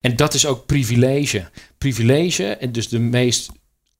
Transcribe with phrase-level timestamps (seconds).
[0.00, 1.48] En dat is ook privilege.
[1.78, 3.50] Privilege, en dus de meest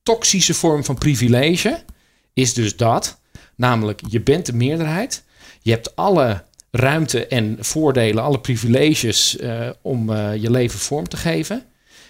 [0.02, 1.84] toxische vorm van privilege,
[2.32, 3.20] is dus dat.
[3.56, 5.24] Namelijk, je bent de meerderheid.
[5.62, 11.16] Je hebt alle ruimte en voordelen, alle privileges uh, om uh, je leven vorm te
[11.16, 11.64] geven.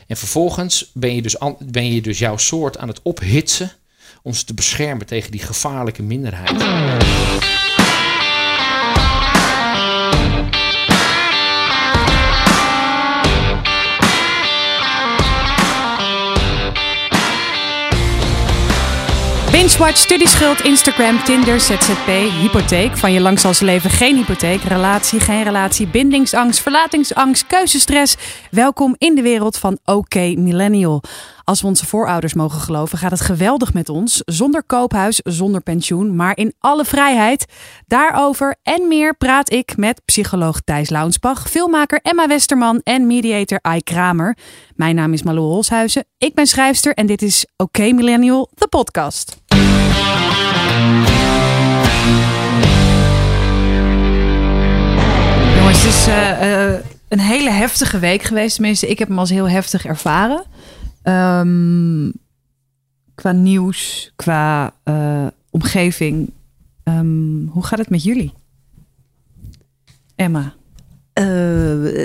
[0.06, 3.72] En vervolgens ben je, dus ben je dus jouw soort aan het ophitsen
[4.22, 6.50] om ze te beschermen tegen die gevaarlijke minderheid.
[19.60, 22.06] Binge-watch, studieschuld, Instagram, Tinder, ZZP,
[22.40, 22.96] hypotheek.
[22.96, 24.62] Van je lang zal ze leven geen hypotheek.
[24.62, 28.16] Relatie, geen relatie, bindingsangst, verlatingsangst, keuzestress.
[28.50, 31.02] Welkom in de wereld van OK Millennial.
[31.50, 34.22] Als we onze voorouders mogen geloven, gaat het geweldig met ons.
[34.24, 37.44] Zonder koophuis, zonder pensioen, maar in alle vrijheid.
[37.86, 43.82] Daarover en meer praat ik met psycholoog Thijs Launsbach, filmmaker Emma Westerman en mediator Ai
[43.82, 44.36] Kramer.
[44.74, 46.04] Mijn naam is Malou Holshuizen.
[46.18, 49.36] Ik ben schrijfster en dit is OK Millennial, de podcast.
[55.56, 58.54] Jongens, het is uh, uh, een hele heftige week geweest.
[58.54, 60.44] Tenminste, ik heb hem als heel heftig ervaren.
[61.02, 62.12] Um,
[63.14, 66.32] qua nieuws, qua uh, omgeving.
[66.84, 68.32] Um, hoe gaat het met jullie?
[70.16, 70.54] Emma.
[71.14, 71.26] Uh,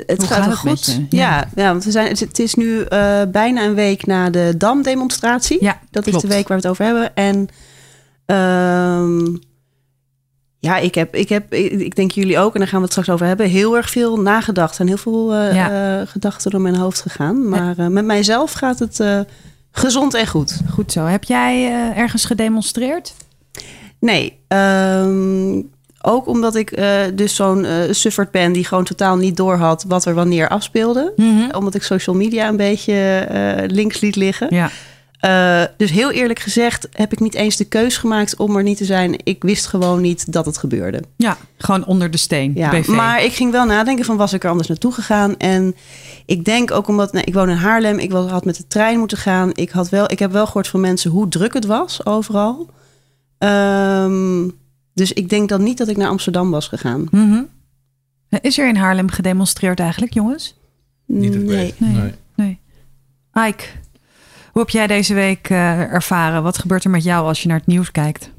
[0.06, 0.86] het Hoe gaat, gaat wel het goed.
[0.86, 1.06] Ja.
[1.10, 1.50] Ja.
[1.56, 5.64] Ja, want we zijn, het is nu uh, bijna een week na de Dam-demonstratie.
[5.64, 6.24] Ja, dat klopt.
[6.24, 7.16] is de week waar we het over hebben.
[7.16, 7.48] En
[8.36, 9.40] um,
[10.66, 13.10] ja, ik heb, ik heb, ik, denk jullie ook, en daar gaan we het straks
[13.10, 16.00] over hebben, heel erg veel nagedacht en heel veel uh, Ja.
[16.00, 17.50] uh, gedachten door mijn hoofd gegaan.
[17.50, 19.04] Maar uh, met mijzelf gaat het
[19.72, 20.60] gezond en goed.
[20.70, 21.06] Goed zo.
[21.06, 23.14] Heb jij ergens gedemonstreerd?
[24.00, 25.70] Nee, um,
[26.02, 26.78] ook omdat ik
[27.14, 31.14] dus zo'n sufferd ben die gewoon totaal niet doorhad wat er wanneer afspeelde.
[31.16, 31.56] Mhm.
[31.56, 33.28] Omdat ik social media een beetje
[33.68, 34.48] links liet liggen.
[34.56, 34.70] Ja.
[35.26, 38.78] Uh, dus heel eerlijk gezegd heb ik niet eens de keus gemaakt om er niet
[38.78, 39.16] te zijn.
[39.24, 41.02] Ik wist gewoon niet dat het gebeurde.
[41.16, 42.52] Ja, gewoon onder de steen.
[42.56, 42.88] Ja, BV.
[42.88, 45.38] maar ik ging wel nadenken van was ik er anders naartoe gegaan.
[45.38, 45.76] En
[46.26, 49.18] ik denk ook omdat nou, ik woon in Haarlem, ik had met de trein moeten
[49.18, 49.50] gaan.
[49.54, 52.70] Ik, had wel, ik heb wel gehoord van mensen hoe druk het was overal.
[53.40, 54.54] Um,
[54.94, 57.08] dus ik denk dan niet dat ik naar Amsterdam was gegaan.
[57.12, 57.48] Mm -hmm.
[58.42, 60.56] Is er in Haarlem gedemonstreerd eigenlijk, jongens?
[61.06, 61.74] Niet nee.
[61.78, 61.94] Nee.
[61.94, 62.14] nee.
[62.36, 62.60] nee.
[63.48, 63.64] Ike,
[64.56, 66.44] hoe heb jij deze week uh, ervaren?
[66.44, 68.32] Wat gebeurt er met jou als je naar het nieuws kijkt?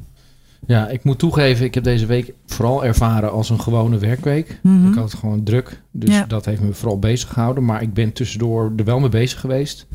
[0.67, 4.59] Ja, ik moet toegeven, ik heb deze week vooral ervaren als een gewone werkweek.
[4.63, 4.75] Mhm.
[4.75, 4.91] Mm -hmm.
[4.91, 6.25] Ik had het gewoon druk, dus Ja.
[6.25, 7.65] dat heeft me vooral bezig gehouden.
[7.65, 9.87] Maar ik ben tussendoor er wel mee bezig geweest.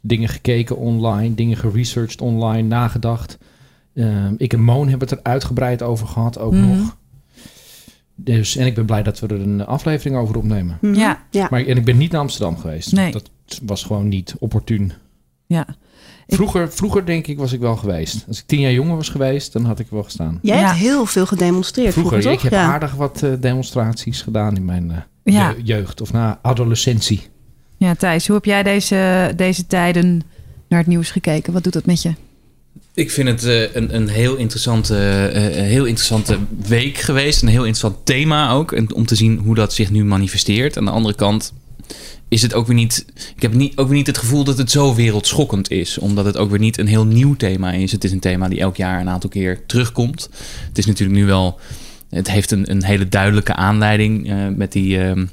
[0.00, 3.38] Dingen gekeken online, dingen geresearched online, nagedacht.
[3.94, 6.66] Uh, ik en Moon hebben het er uitgebreid over gehad, ook Mhm.
[6.66, 6.96] nog.
[8.14, 10.78] Dus, en ik ben blij dat we er een aflevering over opnemen.
[10.80, 11.22] Ja.
[11.30, 11.46] ja.
[11.50, 12.92] Maar, en ik ben niet naar Amsterdam geweest.
[12.92, 13.12] Nee.
[13.12, 13.30] Dat
[13.62, 14.92] was gewoon niet opportun.
[15.48, 15.66] Ja.
[16.26, 18.24] Ik- Vroeger, vroeger denk ik was ik wel geweest.
[18.28, 20.38] Als ik tien jaar jonger was geweest, dan had ik wel gestaan.
[20.42, 20.66] Jij Ja.
[20.66, 22.72] hebt heel veel gedemonstreerd Vroeger, vroeger, ik heb ja.
[22.72, 27.20] aardig wat eh, demonstraties gedaan in mijn eh, jeugd of na adolescentie.
[27.76, 30.22] ja, Thijs, hoe heb jij deze, deze tijden
[30.68, 31.52] naar het nieuws gekeken?
[31.52, 32.12] Wat doet dat met je?
[32.94, 34.94] Ik vind het uh, een, een heel, interessante,
[35.34, 37.42] uh, heel interessante week geweest.
[37.42, 38.72] Een heel interessant thema ook.
[38.72, 40.76] En om te zien hoe dat zich nu manifesteert.
[40.76, 41.52] Aan de andere kant
[42.28, 43.04] is het ook weer niet.
[43.36, 45.98] Ik heb niet, ook weer niet het gevoel dat het zo wereldschokkend is.
[45.98, 47.92] Omdat het ook weer niet een heel nieuw thema is.
[47.92, 50.28] Het is een thema die elk jaar een aantal keer terugkomt.
[50.68, 51.60] Het is natuurlijk nu wel.
[52.10, 54.98] Het heeft een, een hele duidelijke aanleiding uh, met die.
[54.98, 55.24] Uh,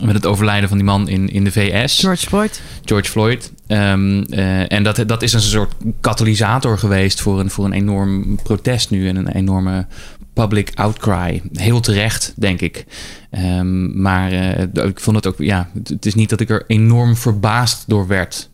[0.00, 1.98] met het overlijden van die man in, in de VS.
[1.98, 2.62] George Floyd.
[2.84, 3.52] George Floyd.
[3.68, 8.36] Um, uh, en dat, dat is een soort katalysator geweest voor een, voor een enorm
[8.42, 9.86] protest nu en een enorme
[10.34, 11.42] public outcry.
[11.52, 12.84] Heel terecht, denk ik.
[13.30, 17.16] Um, maar uh, ik vond het ook, ja, het is niet dat ik er enorm
[17.16, 18.50] verbaasd door werd.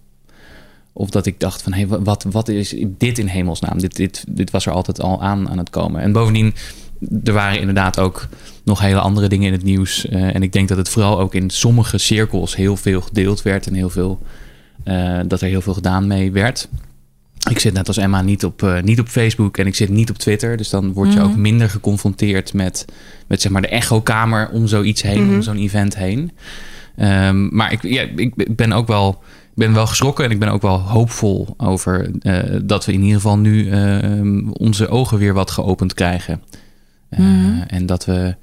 [0.92, 3.78] Of dat ik dacht van, hé, hey, wat, wat is dit in hemelsnaam?
[3.78, 6.00] Dit, dit, dit was er altijd al aan aan het komen.
[6.00, 6.54] En bovendien,
[7.24, 8.28] er waren inderdaad ook
[8.64, 10.06] nog hele andere dingen in het nieuws.
[10.06, 13.66] Uh, en ik denk dat het vooral ook in sommige cirkels heel veel gedeeld werd
[13.66, 14.22] en heel veel,
[14.84, 16.68] uh, dat er heel veel gedaan mee werd.
[17.48, 20.10] Ik zit net als Emma niet op, uh, niet op Facebook en ik zit niet
[20.10, 20.56] op Twitter.
[20.56, 21.28] Dus dan word je Mhm.
[21.28, 22.84] ook minder geconfronteerd met,
[23.26, 25.34] met zeg maar de echokamer om zoiets heen, Mhm.
[25.34, 26.30] om zo'n event heen.
[27.00, 29.10] Um, maar ik, ja, ik ben ook wel,
[29.50, 33.00] ik ben wel geschrokken en ik ben ook wel hoopvol over uh, dat we in
[33.00, 36.42] ieder geval nu uh, onze ogen weer wat geopend krijgen.
[37.10, 37.60] Uh, Mhm.
[37.66, 38.34] En dat, we,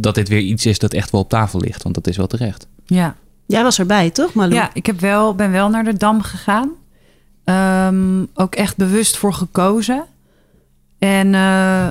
[0.00, 2.26] dat dit weer iets is dat echt wel op tafel ligt, want dat is wel
[2.26, 2.66] terecht.
[2.86, 3.16] Ja,
[3.46, 4.54] Jij was erbij, toch, Malou?
[4.54, 6.70] ja ik heb wel, ben wel naar de Dam gegaan.
[7.44, 10.04] Um, ook echt bewust voor gekozen.
[10.98, 11.88] En uh,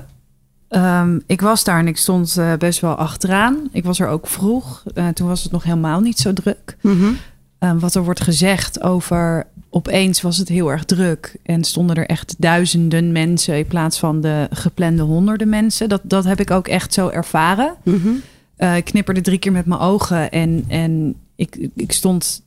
[0.71, 3.69] Ehm, ik was daar en ik stond eh, best wel achteraan.
[3.71, 4.83] Ik was er ook vroeg.
[4.93, 6.77] Eh, toen was het nog helemaal niet zo druk.
[6.81, 7.11] Mhm.
[7.59, 12.05] Ehm, wat er wordt gezegd over opeens was het heel erg druk en stonden er
[12.05, 15.89] echt duizenden mensen in plaats van de geplande honderden mensen.
[15.89, 17.75] Dat, dat heb ik ook echt zo ervaren.
[17.83, 18.09] Mhm.
[18.55, 22.43] Eh, ik knipperde drie keer met mijn ogen en, en ik, ik stond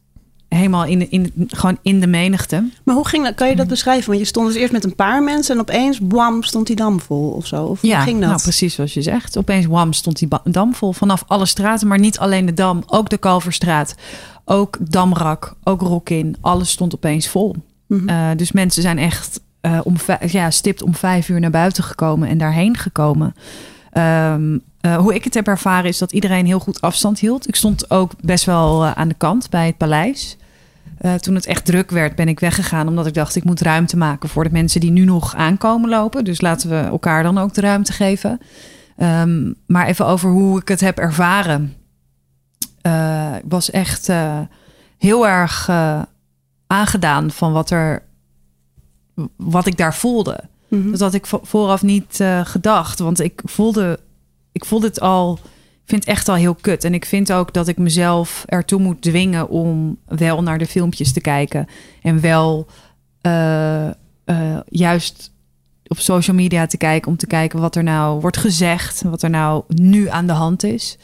[0.48, 2.68] helemaal in, in, gewoon in de menigte.
[2.84, 3.34] Maar hoe ging dat?
[3.34, 4.06] Kan je dat beschrijven?
[4.06, 7.00] Want je stond dus eerst met een paar mensen en opeens, blam, stond die dam
[7.00, 7.64] vol of zo.
[7.64, 8.28] Of hoe ging dat?
[8.28, 9.36] nou precies zoals je zegt.
[9.36, 13.08] Opeens wam stond die dam vol vanaf alle straten, maar niet alleen de dam, ook
[13.08, 13.94] de Kalverstraat,
[14.44, 16.36] ook Damrak, ook Rokin.
[16.40, 17.56] Alles stond opeens vol.
[17.86, 18.08] Mhm.
[18.08, 19.96] Eh, dus mensen zijn echt eh, om
[20.26, 23.34] ja, stipt om vijf uur naar buiten gekomen en daarheen gekomen.
[23.94, 27.48] Ehm, eh, hoe ik het heb ervaren is dat iedereen heel goed afstand hield.
[27.48, 30.36] Ik stond ook best wel eh, aan de kant bij het paleis.
[30.98, 33.96] Eh, toen het echt druk werd, ben ik weggegaan omdat ik dacht ik moet ruimte
[33.96, 36.24] maken voor de mensen die nu nog aankomen lopen.
[36.24, 38.40] Dus laten we elkaar dan ook de ruimte geven.
[38.96, 41.74] Ehm, maar even over hoe ik het heb ervaren.
[43.36, 44.12] Ik was echt
[44.98, 45.70] heel erg
[46.66, 48.02] aangedaan van wat er
[49.36, 50.40] wat ik daar voelde.
[50.78, 50.90] Mhm.
[50.90, 52.98] Dat had ik vo- vooraf niet eh, gedacht.
[52.98, 53.98] Want ik voelde,
[54.52, 55.38] ik voelde het al.
[55.84, 56.84] Ik vind het echt al heel kut.
[56.84, 61.12] En ik vind ook dat ik mezelf ertoe moet dwingen om wel naar de filmpjes
[61.12, 61.66] te kijken.
[62.02, 62.66] En wel
[63.20, 63.94] eh, eh,
[64.68, 65.32] juist
[65.86, 67.10] op social media te kijken.
[67.10, 69.02] Om te kijken wat er nou wordt gezegd.
[69.02, 70.98] Wat er nou nu aan de hand is.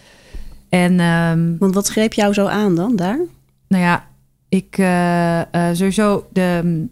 [0.69, 3.21] En ehm, Want wat greep jou zo aan dan daar?
[3.69, 4.09] nou ja,
[4.49, 4.75] ik
[5.77, 6.91] sowieso de, mm,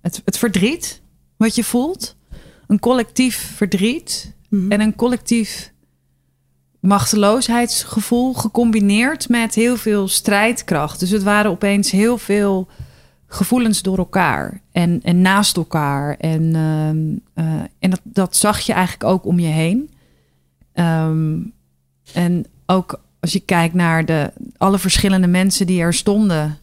[0.00, 1.00] het, het verdriet
[1.36, 2.16] wat je voelt.
[2.66, 4.72] Een collectief verdriet Mhm.
[4.72, 5.72] en een collectief
[6.80, 11.00] machteloosheidsgevoel gecombineerd met heel veel strijdkracht.
[11.00, 12.68] Dus het waren opeens heel veel
[13.26, 16.16] gevoelens door elkaar en, en naast elkaar.
[16.16, 19.90] En, ehm, eh, en dat, dat zag je eigenlijk ook om je heen.
[20.72, 21.38] Ehm,
[22.12, 26.58] en ook als je kijkt naar de, alle verschillende mensen die er stonden,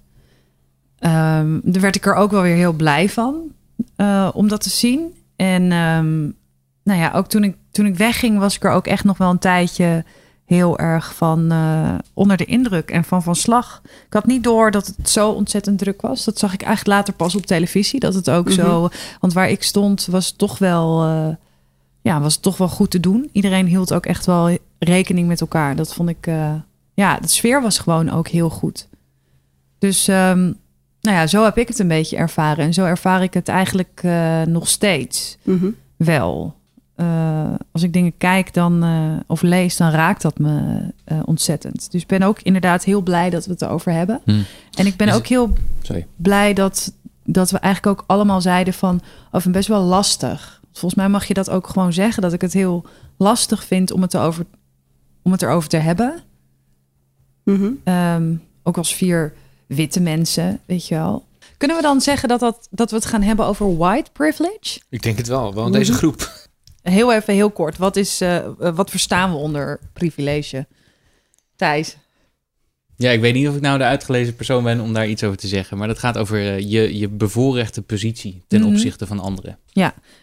[0.99, 3.51] ehm daar werd ik er ook wel weer heel blij van
[3.95, 5.13] eh, om dat te zien.
[5.35, 6.21] En ehm,
[6.83, 9.29] nou ja, ook toen ik, toen ik wegging, was ik er ook echt nog wel
[9.29, 10.05] een tijdje
[10.45, 13.81] heel erg van eh, onder de indruk en van van slag.
[14.07, 16.23] Ik had niet door dat het zo ontzettend druk was.
[16.23, 17.99] Dat zag ik eigenlijk later pas op televisie.
[17.99, 18.89] Dat het ook zo.
[19.19, 21.03] Want waar ik stond, was het toch wel.
[21.03, 21.35] eh,
[22.01, 23.29] ja, was het toch wel goed te doen.
[23.31, 25.75] Iedereen hield ook echt wel rekening met elkaar.
[25.75, 26.25] Dat vond ik.
[26.93, 28.87] ja, de sfeer was gewoon ook heel goed.
[29.79, 30.53] Dus ehm,
[31.03, 32.65] nou ja, zo heb ik het een beetje ervaren.
[32.65, 35.69] En zo ervaar ik het eigenlijk eh, nog steeds Mhm.
[35.97, 36.55] wel.
[36.95, 41.91] Eh, als ik dingen kijk dan, eh, of lees, dan raakt dat me eh, ontzettend.
[41.91, 44.21] Dus ik ben ook inderdaad heel blij dat we het erover hebben.
[44.23, 44.41] Hm.
[44.73, 46.07] En ik ben Is ook heel Sorry.
[46.15, 46.93] blij dat,
[47.25, 49.01] dat we eigenlijk ook allemaal zeiden van...
[49.31, 50.61] of best wel lastig.
[50.71, 52.21] Volgens mij mag je dat ook gewoon zeggen.
[52.21, 52.85] Dat ik het heel
[53.17, 54.45] lastig vind om het, erover,
[55.21, 56.13] om het erover te hebben.
[57.43, 57.71] Mhm.
[57.83, 59.33] Ehm, ook als vier
[59.75, 61.25] witte mensen, weet je wel.
[61.57, 64.79] Kunnen we dan zeggen dat, dat, dat we het gaan hebben over white privilege?
[64.89, 66.47] Ik denk het wel, wel in deze groep.
[66.81, 67.77] Heel even, heel kort.
[67.77, 70.67] Wat, is, eh, eh, wat verstaan we onder privilege?
[71.55, 71.97] Thijs?
[72.95, 75.37] Ja, ik weet niet of ik nou de uitgelezen persoon ben om daar iets over
[75.37, 75.77] te zeggen.
[75.77, 78.69] Maar dat gaat over eh, je, je bevoorrechte positie ten Mhm.
[78.69, 79.57] opzichte van anderen.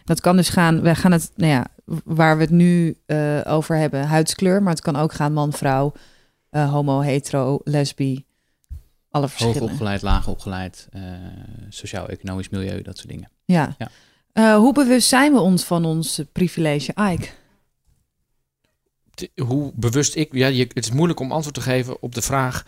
[0.03, 1.65] Dat kan dus gaan, we gaan het, nou ja,
[2.05, 4.63] waar we het nu eh, over hebben, huidskleur.
[4.63, 5.93] Maar het kan ook gaan man, vrouw,
[6.49, 8.25] eh, homo, hetero, lesbi.
[9.11, 9.69] Alle Hoog verschillen.
[9.71, 11.01] opgeleid, laag opgeleid, eh,
[11.69, 13.29] sociaal-economisch milieu, dat soort dingen.
[13.45, 13.75] Ja.
[13.77, 13.89] Ja.
[14.33, 17.27] Eh, hoe bewust zijn we ons van ons privilege, Ike?
[19.43, 20.33] Hoe bewust ik...
[20.33, 22.65] Ja, je, het is moeilijk om antwoord te geven op de vraag...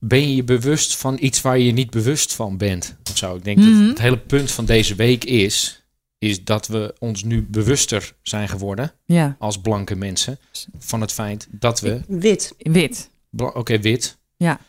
[0.00, 2.96] Ben je je bewust van iets waar je je niet bewust van bent?
[3.10, 3.36] Of zo.
[3.36, 3.78] Ik denk Mhm.
[3.78, 5.82] dat het hele punt van deze week is...
[6.18, 8.92] is dat we ons nu bewuster zijn geworden...
[9.04, 10.38] Ja, als blanke mensen...
[10.78, 12.00] van het feit dat we...
[12.08, 12.54] Wit.
[12.58, 13.10] wit.
[13.36, 14.18] Oké, wit.
[14.36, 14.60] Ja.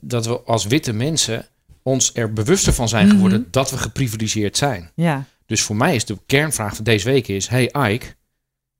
[0.00, 1.46] Dat we als witte mensen
[1.82, 3.14] ons er bewuster van zijn Mhm.
[3.14, 3.48] geworden...
[3.50, 4.90] dat we geprivilegeerd zijn.
[4.94, 5.24] Ja.
[5.46, 7.48] Dus voor mij is de kernvraag van deze week is...
[7.48, 8.06] Hey Ike,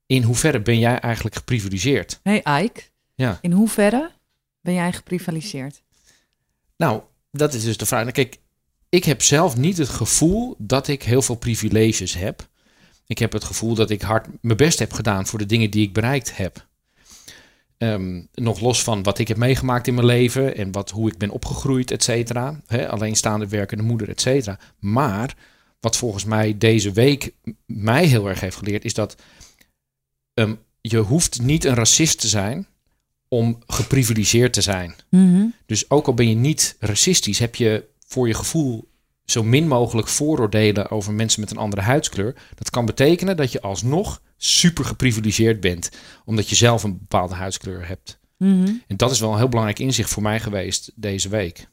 [0.06, 2.20] in hoeverre ben jij eigenlijk geprivilegeerd?
[2.22, 2.82] Hey Ike,
[3.14, 3.38] Ja.
[3.40, 4.10] in hoeverre
[4.60, 5.82] ben jij geprivilegeerd?
[6.76, 8.00] Nou, dat is dus de vraag.
[8.00, 8.38] Nou, Kijk,
[8.88, 12.48] ik heb zelf niet het gevoel dat ik heel veel privileges heb.
[13.06, 15.86] Ik heb het gevoel dat ik hard mijn best heb gedaan voor de dingen die
[15.86, 16.66] ik bereikt heb.
[17.82, 21.18] Ehm, nog los van wat ik heb meegemaakt in mijn leven en wat, hoe ik
[21.18, 22.60] ben opgegroeid, et cetera.
[22.88, 24.58] Alleenstaande werkende moeder, et cetera.
[24.78, 25.36] Maar
[25.80, 27.34] wat volgens mij deze week
[27.66, 29.16] mij heel erg heeft geleerd, is dat
[30.34, 32.66] ehm, je hoeft niet een racist te zijn
[33.28, 34.94] om geprivilegeerd te zijn.
[35.66, 38.88] Dus ook al ben je niet racistisch, heb je voor je gevoel
[39.24, 42.34] zo min mogelijk vooroordelen over mensen met een andere huidskleur.
[42.54, 45.90] Dat kan betekenen dat je alsnog super geprivilegeerd bent,
[46.24, 48.18] omdat je zelf een bepaalde huidskleur hebt.
[48.36, 48.70] Mhm.
[48.86, 51.70] En dat is wel een heel belangrijk inzicht voor mij geweest deze week.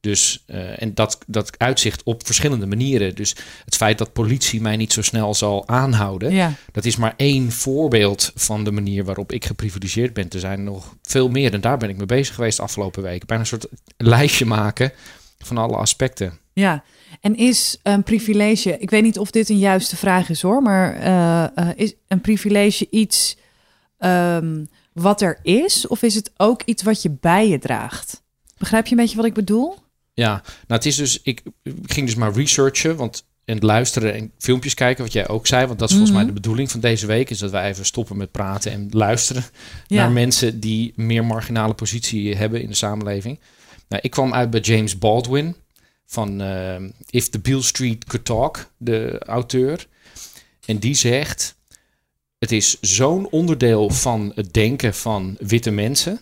[0.00, 3.14] Dus, eh, en dat, dat uitzicht op verschillende manieren.
[3.14, 6.52] Dus het feit dat politie mij niet zo snel zal aanhouden, Ja.
[6.72, 10.28] dat is maar één voorbeeld van de manier waarop ik geprivilegeerd ben.
[10.30, 13.26] Er zijn nog veel meer en daar ben ik mee bezig geweest de afgelopen weken.
[13.26, 14.92] Bijna een soort lijstje maken
[15.38, 16.38] van alle aspecten.
[16.60, 16.84] Ja,
[17.20, 20.94] en is een privilege, ik weet niet of dit een juiste vraag is hoor, maar
[20.94, 23.36] eh, eh, is een privilege iets
[23.98, 28.22] ehm, wat er is, of is het ook iets wat je bij je draagt?
[28.58, 29.74] Begrijp je een beetje wat ik bedoel?
[30.14, 31.42] Ja, nou het is dus, ik
[31.82, 35.78] ging dus maar researchen, want en luisteren en filmpjes kijken, wat jij ook zei, want
[35.78, 36.24] dat is volgens Mhm.
[36.24, 39.44] mij de bedoeling van deze week, is dat wij even stoppen met praten en luisteren
[39.86, 39.96] Ja.
[40.02, 43.38] naar mensen die meer marginale positie hebben in de samenleving.
[43.88, 45.56] Nou, ik kwam uit bij James Baldwin
[46.10, 49.86] van eh, If the Beale Street Could Talk, de auteur.
[50.64, 51.56] En die zegt:
[52.38, 56.20] Het is zo'n onderdeel van het denken van witte mensen.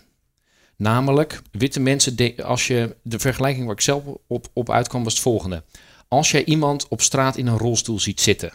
[0.77, 5.23] Namelijk, witte mensen, als je de vergelijking waar ik zelf op, op uitkwam, was het
[5.23, 5.65] volgende.
[6.09, 8.53] Als jij iemand op straat in een rolstoel ziet zitten,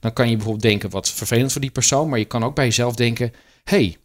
[0.00, 2.08] dan kan je bijvoorbeeld denken: wat vervelend voor die persoon.
[2.08, 3.32] Maar je kan ook bij jezelf denken:
[3.64, 3.96] hey,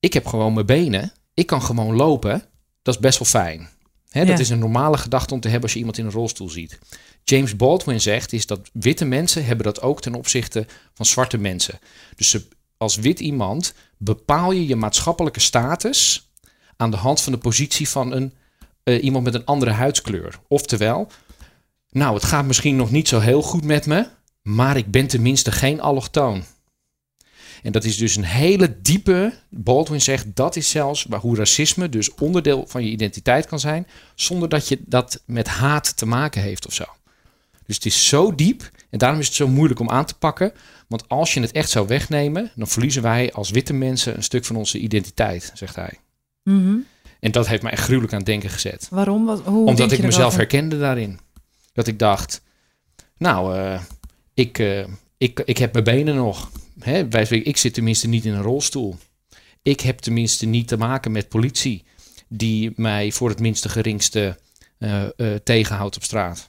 [0.00, 1.12] ik heb gewoon mijn benen.
[1.34, 2.42] Ik kan gewoon lopen.
[2.82, 3.68] Dat is best wel fijn.
[4.14, 4.42] Hè, Dat Ja.
[4.42, 6.78] is een normale gedachte om te hebben als je iemand in een rolstoel ziet.
[7.24, 11.78] James Baldwin zegt is dat witte mensen hebben dat ook ten opzichte van zwarte mensen.
[12.16, 16.30] Dus ze- als wit iemand bepaal je je maatschappelijke status
[16.76, 18.32] aan de hand van de positie van een,
[18.82, 20.38] eh, iemand met een andere huidskleur.
[20.48, 21.10] Oftewel,
[21.90, 24.06] nou, het gaat misschien nog niet zo heel goed met me,
[24.42, 26.44] maar ik ben tenminste geen allochtoon.
[27.64, 31.88] En dat is dus een hele diepe, Baldwin zegt, dat is zelfs waar hoe racisme
[31.88, 36.42] dus onderdeel van je identiteit kan zijn, zonder dat je dat met haat te maken
[36.42, 36.84] heeft of zo.
[37.66, 40.52] Dus het is zo diep en daarom is het zo moeilijk om aan te pakken.
[40.88, 44.44] Want als je het echt zou wegnemen, dan verliezen wij als witte mensen een stuk
[44.44, 45.98] van onze identiteit, zegt hij.
[46.42, 46.76] Mhm.
[47.20, 48.86] En dat heeft mij echt gruwelijk aan het denken gezet.
[48.90, 49.24] Waarom?
[49.24, 51.18] Wat, hoe Omdat ik mezelf herkende daarin.
[51.72, 52.42] Dat ik dacht,
[53.16, 53.80] nou, eh,
[54.34, 54.84] ik, eh,
[55.18, 56.50] ik, ik heb mijn benen nog.
[56.78, 58.96] Hè, wij ik zit tenminste niet in een rolstoel.
[59.62, 61.84] Ik heb tenminste niet te maken met politie
[62.28, 64.38] die mij voor het minste geringste
[64.78, 65.10] eh, eh,
[65.44, 66.48] tegenhoudt op straat.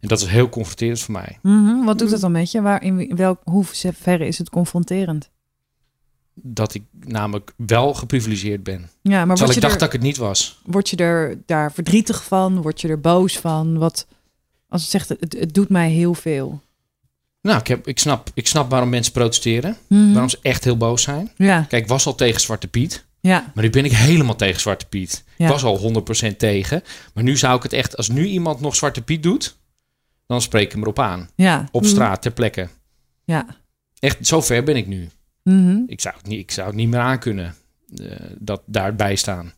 [0.00, 1.38] En dat is heel confronterend voor mij.
[1.42, 2.60] Mhm, Wat doet dat dan met je?
[2.60, 5.30] Waar, in, welk, hoe ver is het confronterend?
[6.34, 8.90] Dat ik namelijk wel geprivilegeerd ben.
[9.02, 10.60] Ja, maar Terwijl ik je, dacht er, dat ik het niet was.
[10.64, 12.62] word je er daar verdrietig van?
[12.62, 13.78] Word je er boos van?
[13.78, 14.06] Wat,
[14.68, 16.60] als het zegt, het, het doet mij heel veel.
[17.42, 19.76] Nou, ik, heb, ik, snap, ik snap waarom mensen protesteren.
[19.86, 20.10] Mhm.
[20.12, 21.30] Waarom ze echt heel boos zijn.
[21.36, 23.06] Ja, Kijk, ik was al tegen Zwarte Piet.
[23.20, 25.24] ja, Maar nu ben ik helemaal tegen Zwarte Piet.
[25.36, 25.44] Ja.
[25.46, 25.78] Ik was al
[26.32, 26.82] 100% tegen.
[27.14, 27.96] Maar nu zou ik het echt...
[27.96, 29.56] Als nu iemand nog Zwarte Piet doet...
[30.26, 31.28] dan spreek ik hem erop aan.
[31.34, 31.68] ja.
[31.72, 32.68] Op straat, ter plekke.
[33.24, 33.46] Ja.
[33.98, 35.08] Echt, zo ver ben ik nu.
[35.44, 35.78] Mhm.
[35.86, 37.54] Ik zou het niet, ik zou het niet meer aankunnen.
[37.96, 39.52] eh dat daarbij staan.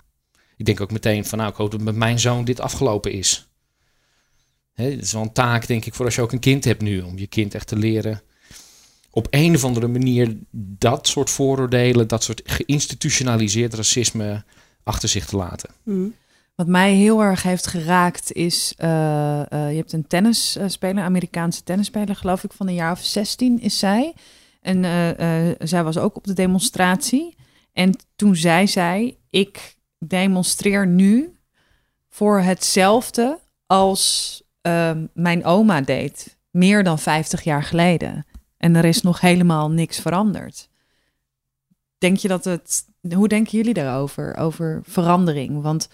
[0.57, 1.39] Ik denk ook meteen van...
[1.39, 3.49] Nou, ik hoop dat met mijn zoon dit afgelopen is.
[4.73, 7.01] Het is wel een taak, denk ik, voor als je ook een kind hebt nu.
[7.01, 8.23] Om je kind echt te leren...
[9.11, 12.09] op een of andere manier dat soort vooroordelen...
[12.09, 14.45] dat soort geïnstitutionaliseerd racisme
[14.83, 15.71] achter zich te laten.
[15.83, 16.09] Mhm.
[16.55, 22.17] Wat mij heel erg heeft geraakt is, eh, eh, je hebt een tennisspeler, Amerikaanse tennisspeler,
[22.17, 24.15] geloof ik, van een jaar of 16 is zij.
[24.61, 27.37] En eh, zij was ook op de demonstratie.
[27.73, 31.37] En toen zei zij, ik demonstreer nu
[32.09, 38.27] voor hetzelfde als ehm, mijn oma deed, meer dan 50 jaar geleden.
[38.57, 40.71] En er is nog helemaal niks veranderd.
[41.99, 45.63] Denk je dat het, hoe denken jullie daarover, over verandering?
[45.63, 45.89] Want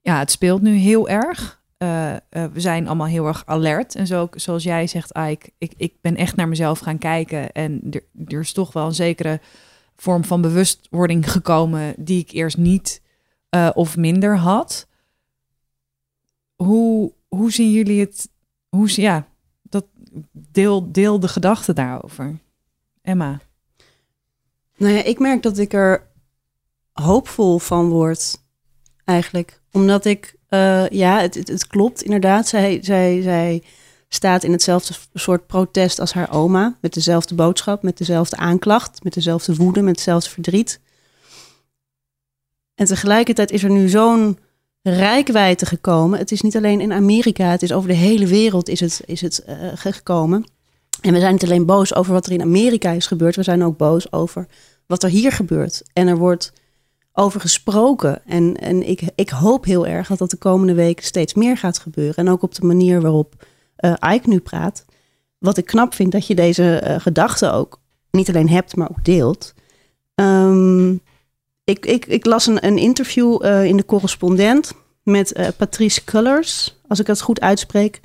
[0.00, 1.62] ja, het speelt nu heel erg.
[1.76, 3.94] Eh, eh, we zijn allemaal heel erg alert.
[3.94, 7.52] En zo, zoals jij zegt, Ike, ik, ik ben echt naar mezelf gaan kijken.
[7.52, 7.82] En
[8.26, 9.40] er, is toch wel een zekere
[9.96, 13.02] vorm van bewustwording gekomen die ik eerst niet
[13.48, 14.86] eh, of minder had.
[16.56, 18.28] Hoe, hoe zien jullie het?
[18.68, 19.28] Hoe, ja,
[19.62, 19.84] dat,
[20.32, 22.38] deel, deel de gedachten daarover.
[23.02, 23.40] Emma.
[24.76, 26.06] Nou ja, ik merk dat ik er
[26.92, 28.38] hoopvol van word,
[29.04, 29.60] eigenlijk.
[29.70, 32.48] Omdat ik, eh, ja, het, het, het klopt inderdaad.
[32.48, 33.62] Zij, zij, zij
[34.08, 36.76] staat in hetzelfde soort protest als haar oma.
[36.80, 40.80] Met dezelfde boodschap, met dezelfde aanklacht, met dezelfde woede, met hetzelfde verdriet.
[42.74, 44.38] En tegelijkertijd is er nu zo'n
[44.82, 46.18] rijkwijde gekomen.
[46.18, 49.20] Het is niet alleen in Amerika, het is over de hele wereld is het, is
[49.20, 50.44] het eh, gekomen.
[51.00, 53.64] En we zijn niet alleen boos over wat er in Amerika is gebeurd, we zijn
[53.64, 54.46] ook boos over
[54.86, 55.82] wat er hier gebeurt.
[55.92, 56.52] En er wordt
[57.12, 58.26] over gesproken.
[58.26, 61.78] En, en ik, ik hoop heel erg dat dat de komende weken steeds meer gaat
[61.78, 62.16] gebeuren.
[62.16, 63.46] En ook op de manier waarop
[63.78, 64.84] uh, Ike nu praat.
[65.38, 69.04] Wat ik knap vind, dat je deze uh, gedachten ook niet alleen hebt, maar ook
[69.04, 69.54] deelt.
[70.14, 71.00] Um,
[71.64, 76.80] ik, ik, ik las een, een interview uh, in de correspondent met uh, Patrice Cullers,
[76.88, 78.00] als ik het goed uitspreek.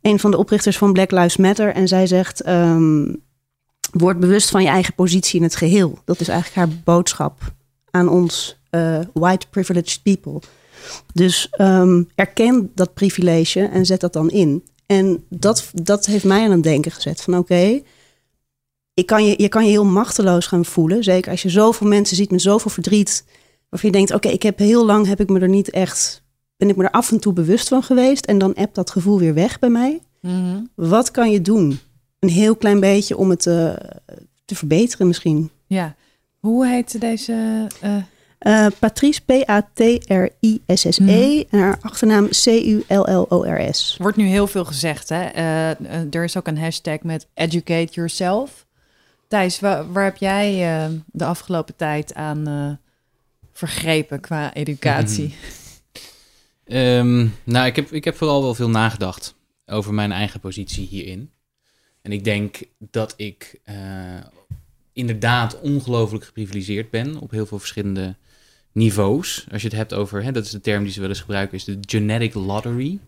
[0.00, 1.74] Een van de oprichters van Black Lives Matter.
[1.74, 3.22] En zij zegt: um,
[3.92, 5.98] Word bewust van je eigen positie in het geheel.
[6.04, 7.40] Dat is eigenlijk haar boodschap
[7.90, 10.40] aan ons uh, white privileged people.
[11.12, 14.64] Dus um, erken dat privilege en zet dat dan in.
[14.86, 17.82] En dat, dat heeft mij aan het denken gezet van oké,
[18.96, 21.04] ik kan je, je kan je heel machteloos gaan voelen.
[21.04, 23.24] Zeker als je zoveel mensen ziet met zoveel verdriet.
[23.68, 26.22] Waarvan je denkt, oké, ik heb heel lang heb ik me er niet echt,
[26.56, 28.26] ben ik me er af en toe bewust van geweest.
[28.26, 30.00] En dan hebt dat gevoel weer weg bij mij.
[30.20, 30.70] Mm-hmm.
[30.74, 31.78] Wat kan je doen?
[32.18, 33.78] Een heel klein beetje om het te,
[34.44, 35.50] te verbeteren misschien.
[35.66, 35.94] Ja,
[36.38, 37.66] hoe heet deze...
[37.84, 37.96] Uh...
[38.40, 41.02] Uh, Patrice, P-A-T-R-I-S-S-E.
[41.02, 41.44] Mm-hmm.
[41.50, 43.96] En haar achternaam C-U-L-L-O-R-S.
[43.98, 45.08] Wordt nu heel veel gezegd.
[45.08, 45.24] Hè?
[46.10, 48.65] Er is ook een hashtag met educate yourself.
[49.28, 52.72] Thijs, waar, heb jij uh, de afgelopen tijd aan uh,
[53.52, 55.34] vergrepen qua educatie?
[56.66, 59.34] um, nou, ik heb, ik heb vooral wel veel nagedacht
[59.66, 61.30] over mijn eigen positie hierin.
[62.02, 63.74] En ik denk dat ik uh,
[64.92, 68.16] inderdaad ongelooflijk geprivilegeerd ben op heel veel verschillende
[68.72, 69.46] niveaus.
[69.52, 71.56] Als je het hebt over, hè, dat is de term die ze wel eens gebruiken,
[71.56, 72.98] is de genetic lottery.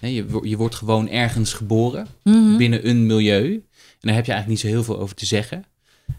[0.00, 2.56] Je, je wordt gewoon ergens geboren mm -hmm.
[2.56, 3.52] binnen een milieu.
[3.52, 5.64] En daar heb je eigenlijk niet zo heel veel over te zeggen.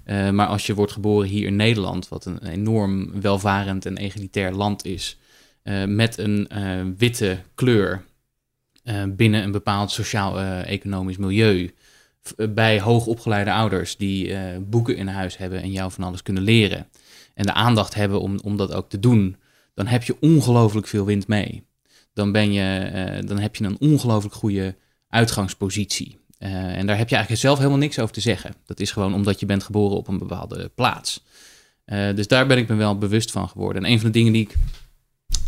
[0.06, 4.52] Uh, maar als je wordt geboren hier in Nederland, wat een enorm welvarend en egalitair
[4.52, 5.18] land is,
[5.64, 8.04] uh, met een uh, witte kleur
[9.08, 11.74] binnen een bepaald sociaal-economisch milieu,
[12.50, 16.88] bij hoogopgeleide ouders die boeken in huis hebben en jou van alles kunnen leren,
[17.34, 19.36] en de aandacht hebben om, om dat ook te doen,
[19.74, 21.64] dan heb je ongelooflijk veel wind mee.
[22.14, 24.76] Dan, ben je, dan heb je een ongelooflijk goede
[25.10, 26.20] uitgangspositie.
[26.40, 28.54] Uh, en daar heb je eigenlijk zelf helemaal niks over te zeggen.
[28.66, 31.24] Dat is gewoon omdat je bent geboren op een bepaalde plaats.
[31.86, 33.86] Uh, dus daar ben ik me wel bewust van geworden.
[33.86, 34.56] En een van de dingen die ik,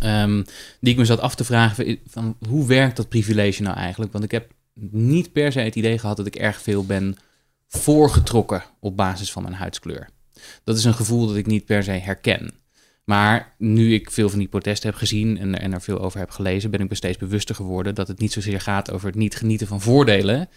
[0.03, 0.45] um,
[0.79, 4.11] die ik me zat af te vragen, van hoe werkt dat privilege nou eigenlijk?
[4.11, 4.51] Want ik heb
[4.91, 7.17] niet per se het idee gehad dat ik erg veel ben
[7.67, 10.09] voorgetrokken op basis van mijn huidskleur.
[10.63, 12.51] Dat is een gevoel dat ik niet per se herken.
[13.03, 16.29] Maar nu ik veel van die protesten heb gezien en, en er veel over heb
[16.29, 19.35] gelezen, ben ik me steeds bewuster geworden dat het niet zozeer gaat over het niet
[19.35, 20.49] genieten van voordelen,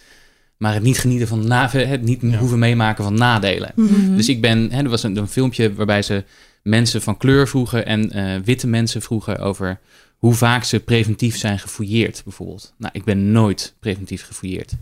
[0.57, 3.73] maar het niet genieten van na, het niet hoeven meemaken van nadelen.
[3.75, 4.17] Mm-hmm.
[4.17, 6.25] Dus ik ben, hè, er was een, een, filmpje waarbij ze
[6.63, 9.81] mensen van kleur vroegen en uh, witte mensen vroegen over
[10.17, 12.75] hoe vaak ze preventief zijn gefouilleerd, bijvoorbeeld.
[12.79, 14.73] Nou, ik ben nooit preventief gefouilleerd.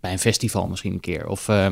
[0.00, 1.26] Bij een festival misschien een keer.
[1.26, 1.66] Of uh,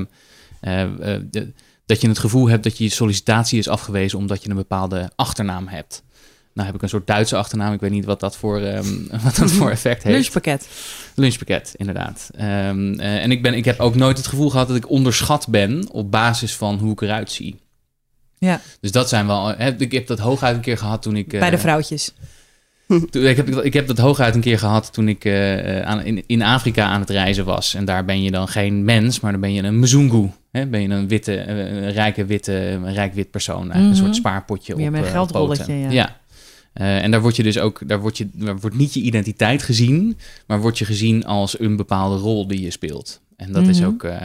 [0.62, 0.84] uh,
[1.30, 1.52] de,
[1.86, 5.68] dat je het gevoel hebt dat je sollicitatie is afgewezen omdat je een bepaalde achternaam
[5.68, 6.04] hebt.
[6.54, 7.72] Nou heb ik een soort Duitse achternaam.
[7.72, 10.16] Ik weet niet wat dat voor, um, wat dat voor effect heeft.
[10.16, 10.68] Lunchpakket.
[11.14, 12.30] Lunchpakket, inderdaad.
[12.34, 15.48] Um, uh, en ik, ben, ik heb ook nooit het gevoel gehad dat ik onderschat
[15.48, 17.56] ben op basis van hoe ik eruit zie.
[18.38, 18.60] Ja.
[18.80, 19.48] Dus dat zijn wel.
[19.48, 21.32] Hè, ik heb dat hooguit een keer gehad toen ik.
[21.32, 22.12] Uh, Bij de vrouwtjes.
[23.10, 26.24] Toen, ik, heb, ik heb dat hooguit een keer gehad toen ik uh, aan, in,
[26.26, 27.74] in Afrika aan het reizen was.
[27.74, 30.30] En daar ben je dan geen mens, maar dan ben je een mzungu.
[30.56, 30.66] Hè?
[30.66, 33.70] Ben je een witte, een rijke witte, een rijk wit persoon.
[33.70, 33.98] Eigenlijk mm -hmm.
[33.98, 35.80] een soort spaarpotje ja, op met een geldrolletje, poten.
[35.80, 35.90] ja.
[35.90, 36.20] ja.
[36.80, 39.62] Uh, en daar word je dus ook, daar wordt, je, daar wordt niet je identiteit
[39.62, 40.16] gezien,
[40.46, 43.20] maar wordt je gezien als een bepaalde rol die je speelt.
[43.36, 43.78] En dat mm -hmm.
[43.78, 44.16] is ook, uh,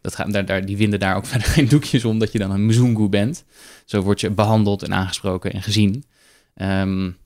[0.00, 2.50] dat gaat, daar, daar, die winden daar ook verder geen doekjes om dat je dan
[2.50, 3.44] een Mzungu bent.
[3.84, 6.04] Zo word je behandeld en aangesproken en gezien.
[6.56, 7.16] Um,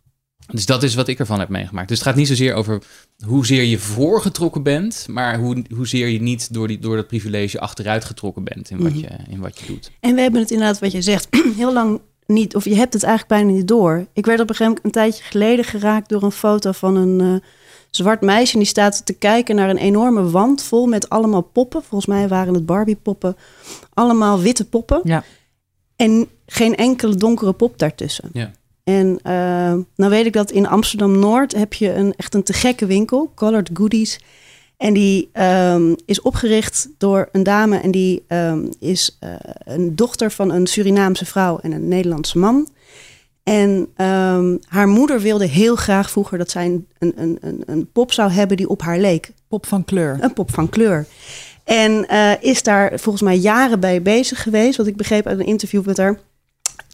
[0.53, 1.89] dus dat is wat ik ervan heb meegemaakt.
[1.89, 2.83] Dus het gaat niet zozeer over
[3.27, 8.05] hoezeer je voorgetrokken bent, maar hoe, hoezeer je niet door, die, door dat privilege achteruit
[8.05, 8.99] getrokken bent in wat, Mhm.
[9.01, 9.91] je, in wat je doet.
[10.01, 13.03] En we hebben het inderdaad, wat je zegt, heel lang niet, of je hebt het
[13.03, 14.07] eigenlijk bijna niet door.
[14.13, 17.21] Ik werd op een gegeven moment een tijdje geleden geraakt door een foto van een
[17.21, 17.41] uh,
[17.91, 18.53] zwart meisje.
[18.53, 21.83] En die staat te kijken naar een enorme wand vol met allemaal poppen.
[21.83, 23.37] Volgens mij waren het Barbie-poppen.
[23.95, 25.01] Allemaal witte poppen.
[25.05, 25.25] Ja.
[25.97, 28.31] En geen enkele donkere pop daartussen.
[28.33, 28.51] Ja.
[28.89, 32.87] En uh, nou weet ik dat in Amsterdam-Noord heb je een, echt een te gekke
[32.87, 34.21] winkel, Colored Goodies.
[34.77, 39.31] En die um, is opgericht door een dame en die um, is uh,
[39.65, 42.69] een dochter van een Surinaamse vrouw en een Nederlandse man.
[43.43, 48.13] En um, haar moeder wilde heel graag vroeger dat zij een, een, een, een pop
[48.13, 49.33] zou hebben die op haar leek.
[49.49, 50.19] Pop van kleur.
[50.21, 51.07] Een pop van kleur.
[51.65, 54.77] En uh, is daar volgens mij jaren bij bezig geweest.
[54.77, 56.19] Wat ik begreep uit een interview met haar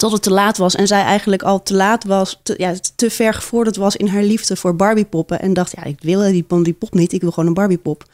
[0.05, 0.75] tot het te laat was.
[0.75, 4.23] En zij eigenlijk al te laat was, te, ja, te ver gevorderd was in haar
[4.23, 5.41] liefde voor Barbiepoppen.
[5.41, 8.05] En dacht, ja, ik wil die, die pop niet, ik wil gewoon een Barbiepop.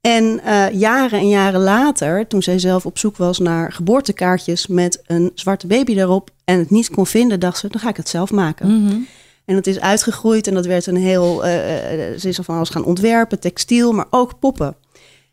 [0.00, 5.02] En eh, jaren en jaren later, toen zij zelf op zoek was naar geboortekaartjes met
[5.06, 8.08] een zwarte baby daarop en het niet kon vinden, dacht ze, dan ga ik het
[8.08, 8.82] zelf maken.
[8.82, 8.96] Mhm.
[9.44, 12.56] En dat is uitgegroeid en dat werd een heel, eh, eh, ze is er van
[12.56, 14.76] alles gaan ontwerpen, textiel, maar ook poppen.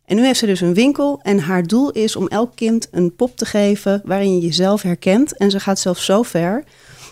[0.06, 3.16] En nu heeft ze dus een winkel en haar doel is om elk kind een
[3.16, 5.38] pop te geven waarin je jezelf herkent.
[5.38, 6.64] En ze gaat zelfs zo ver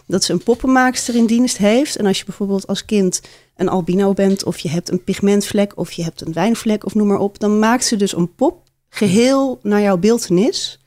[0.08, 1.96] dat ze een poppenmaakster in dienst heeft.
[1.96, 3.22] En als je bijvoorbeeld als kind
[3.56, 7.08] een albino bent of je hebt een pigmentvlek of je hebt een wijnvlek of noem
[7.08, 10.80] maar op, dan maakt ze dus een pop geheel naar jouw beeltenis.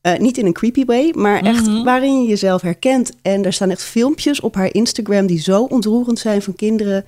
[0.00, 1.82] Eh, niet in een creepy way, maar echt Mhm.
[1.84, 3.12] waarin je jezelf herkent.
[3.22, 7.04] En er staan echt filmpjes op haar Instagram die zo ontroerend zijn van kinderen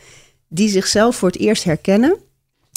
[0.48, 2.16] die zichzelf voor het eerst herkennen.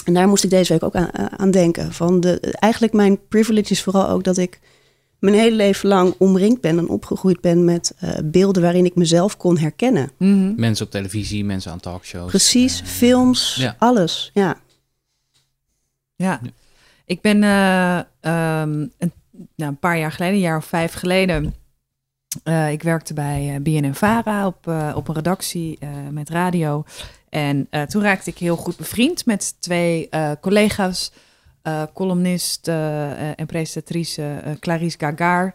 [0.08, 1.94] En daar moest ik deze week ook aan, eh, aan denken.
[1.94, 4.60] Van de, eigenlijk mijn privilege is vooral ook dat ik
[5.20, 9.38] mijn hele leven lang omringd ben en opgegroeid ben met eh, beelden waarin ik mezelf
[9.38, 10.12] kon herkennen.
[10.18, 10.54] Mhm.
[10.56, 12.30] Mensen op televisie, mensen aan talkshows.
[12.30, 13.76] Precies, films, ja.
[13.80, 14.32] alles.
[14.34, 14.58] Ja.
[16.16, 16.42] Ja.
[17.06, 19.12] Ik ben eh, ehm, een,
[19.56, 21.56] nou, een paar jaar geleden, een jaar of vijf geleden.
[22.44, 25.80] Eh, ik werkte bij eh, BNN-Vara op, eh, op een redactie
[26.12, 26.84] met radio.
[27.30, 30.10] En toen raakte ik heel goed bevriend met twee
[30.42, 31.12] collega's.
[31.94, 35.54] columnist en presentatrice Clarice Gagar.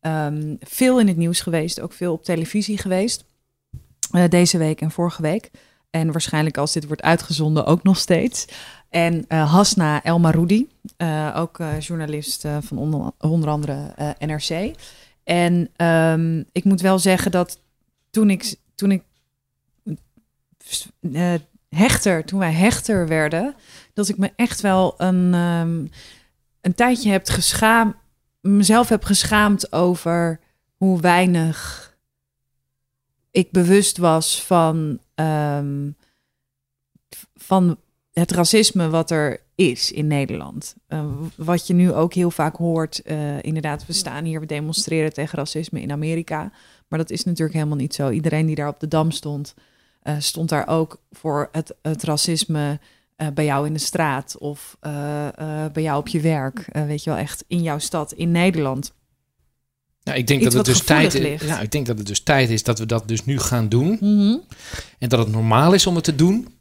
[0.00, 3.24] Ehm, veel in het nieuws geweest, ook veel op televisie geweest.
[4.28, 5.50] Deze week en vorige week.
[5.90, 8.46] En waarschijnlijk als dit wordt uitgezonden ook nog steeds.
[8.90, 14.74] En Hasna El Maroudi, eh, ook journalist van onder, onder andere NRC.
[15.28, 17.60] En ehm, ik moet wel zeggen dat
[18.10, 19.02] toen ik, toen ik
[21.12, 21.34] eh,
[21.68, 23.54] hechter, toen wij hechter werden,
[23.92, 25.86] dat ik me echt wel een, ehm,
[26.60, 27.94] een tijdje heb geschaamd,
[28.40, 30.40] mezelf heb geschaamd over
[30.76, 31.86] hoe weinig
[33.30, 35.90] ik bewust was van, ehm,
[37.34, 37.78] van
[38.12, 40.74] het racisme wat er is in Nederland.
[40.86, 43.02] Eh, wat je nu ook heel vaak hoort.
[43.02, 46.52] eh, inderdaad, we staan hier, we demonstreren tegen racisme in Amerika.
[46.88, 48.10] Maar dat is natuurlijk helemaal niet zo.
[48.10, 49.54] Iedereen die daar op de dam stond,
[50.02, 52.80] eh, stond daar ook voor het, het racisme
[53.34, 54.76] bij jou in de straat of
[55.72, 56.68] bij jou op je werk.
[56.72, 58.94] Weet je wel, echt in jouw stad, in Nederland.
[60.02, 61.42] Ik denk Iets dat het dus tijd is.
[61.42, 63.98] Ja, ik denk dat het dus tijd is dat we dat dus nu gaan doen.
[64.98, 66.57] En dat het normaal is om het te doen.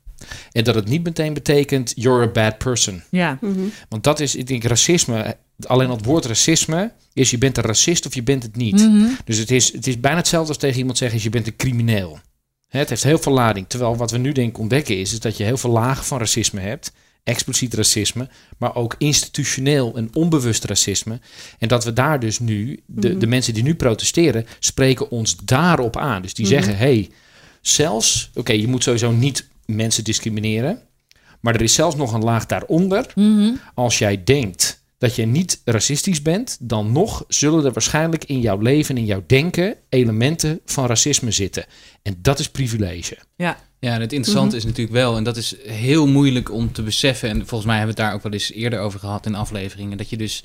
[0.51, 3.03] En dat het niet meteen betekent you're a bad person.
[3.10, 3.60] Ja, Mhm.
[3.89, 5.38] Want dat is, ik denk, racisme.
[5.65, 8.75] Alleen al het woord racisme is je bent een racist of je bent het niet.
[8.75, 9.06] Mhm.
[9.25, 12.19] Dus het is, het is bijna hetzelfde als tegen iemand zeggen: je bent een crimineel.
[12.67, 13.65] Hè, het heeft heel veel lading.
[13.69, 16.17] Terwijl wat we nu denk ik ontdekken is, is dat je heel veel lagen van
[16.17, 16.91] racisme hebt.
[17.23, 21.19] Expliciet racisme, maar ook institutioneel en onbewust racisme.
[21.60, 23.19] En dat we daar dus nu, de, Mhm.
[23.19, 26.21] de mensen die nu protesteren, spreken ons daarop aan.
[26.21, 27.10] Dus die zeggen: hey,
[27.62, 30.82] zelfs, oké, je moet sowieso niet mensen discrimineren.
[31.39, 33.12] Maar er is zelfs nog een laag daaronder.
[33.15, 33.49] Mhm.
[33.73, 38.58] Als jij denkt dat je niet racistisch bent, dan nog zullen er waarschijnlijk in jouw
[38.58, 41.65] leven, in jouw denken, elementen van racisme zitten.
[42.01, 43.17] En dat is privilege.
[43.36, 43.65] ja.
[43.80, 44.58] Ja, en het interessante Mhm.
[44.58, 47.30] is natuurlijk wel, en dat is heel moeilijk om te beseffen.
[47.30, 49.97] En volgens mij hebben we het daar ook wel eens eerder over gehad in afleveringen.
[49.97, 50.43] Dat je dus.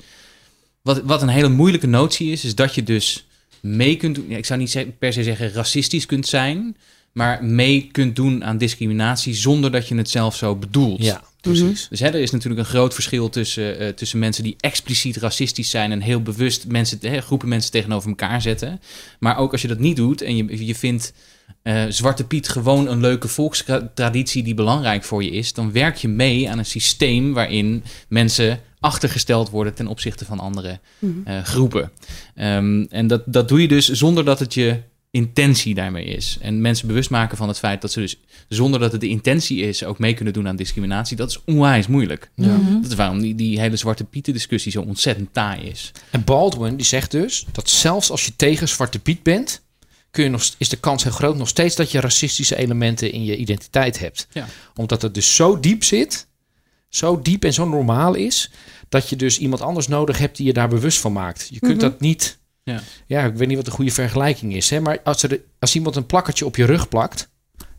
[0.81, 3.27] Wat, wat een hele moeilijke notie is, is dat je dus
[3.61, 4.25] mee kunt doen.
[4.29, 6.77] Ja, ik zou niet per se zeggen racistisch kunt zijn,
[7.13, 11.03] maar mee kunt doen aan discriminatie zonder dat je het zelf zo bedoelt.
[11.03, 11.87] Ja, precies.
[11.89, 15.69] Dus hè, er is natuurlijk een groot verschil tussen, eh, tussen mensen die expliciet racistisch
[15.69, 18.81] zijn en heel bewust mensen, hè, groepen mensen tegenover elkaar zetten.
[19.19, 21.13] Maar ook als je dat niet doet en je, je vindt
[21.63, 26.07] eh, Zwarte Piet gewoon een leuke volkstraditie die belangrijk voor je is, dan werk je
[26.07, 31.11] mee aan een systeem waarin mensen achtergesteld worden ten opzichte van andere Mhm.
[31.25, 31.91] eh, groepen.
[32.35, 34.79] Ehm, en dat, dat doe je dus zonder dat het je
[35.13, 36.37] intentie daarmee is.
[36.41, 39.61] En mensen bewust maken van het feit dat ze dus zonder dat het de intentie
[39.61, 42.31] is ook mee kunnen doen aan discriminatie, dat is onwijs moeilijk.
[42.35, 42.57] Ja.
[42.57, 42.81] Mhm.
[42.81, 45.91] Dat is waarom die, die hele zwarte pieten discussie zo ontzettend taai is.
[46.09, 49.61] En Baldwin die zegt dus dat zelfs als je tegen Zwarte Piet bent,
[50.11, 53.23] kun je nog, is de kans heel groot nog steeds dat je racistische elementen in
[53.23, 54.27] je identiteit hebt.
[54.31, 54.47] Ja.
[54.75, 56.27] Omdat het dus zo diep zit,
[56.89, 58.51] zo diep en zo normaal is,
[58.89, 61.47] dat je dus iemand anders nodig hebt die je daar bewust van maakt.
[61.49, 61.89] Je kunt Mhm.
[61.89, 62.41] dat niet.
[62.63, 62.79] Ja.
[63.07, 64.69] ja, ik weet niet wat de goede vergelijking is.
[64.69, 64.79] Hè?
[64.79, 67.29] Maar als, er, als iemand een plakkertje op je rug plakt,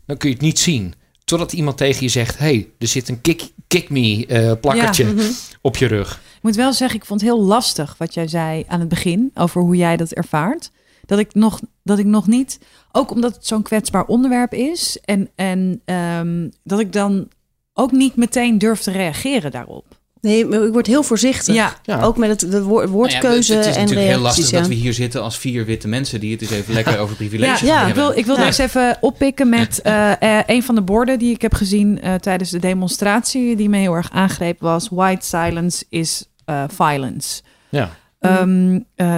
[0.05, 0.93] dan kun je het niet zien.
[1.23, 5.31] Totdat iemand tegen je zegt: hey, er zit een kick, kick me eh, plakkertje Mhm.
[5.61, 6.21] op je rug.
[6.35, 9.31] Ik moet wel zeggen, ik vond het heel lastig wat jij zei aan het begin
[9.33, 10.71] over hoe jij dat ervaart.
[11.05, 12.59] Dat ik nog, dat ik nog niet,
[12.91, 17.27] ook omdat het zo'n kwetsbaar onderwerp is, en, en ehm, dat ik dan
[17.73, 19.85] ook niet meteen durf te reageren daarop.
[20.25, 21.55] Nee, maar ik word heel voorzichtig.
[21.55, 21.73] Ja.
[21.83, 22.01] Ja.
[22.01, 24.57] Ook met het, de woor- woordkeuze Nou ja, het, het is natuurlijk heel lastig ja.
[24.59, 27.59] dat we hier zitten als vier witte mensen die het eens even lekker over privileges
[27.59, 28.19] Ja, Ja, gaan ik wil, hebben.
[28.21, 28.45] ik wil Ja.
[28.45, 32.13] eens even oppikken met eh, eh, een van de borden die ik heb gezien eh,
[32.13, 37.41] tijdens de demonstratie, die me heel erg aangreep, was White silence is eh, violence.
[37.69, 37.89] Ja.
[38.19, 39.15] Ehm, eh,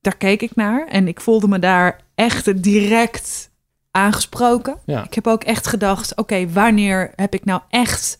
[0.00, 3.50] daar keek ik naar en ik voelde me daar echt direct
[3.90, 4.76] aangesproken.
[4.86, 5.04] Ja.
[5.04, 8.18] Ik heb ook echt gedacht, oké, wanneer heb ik nou echt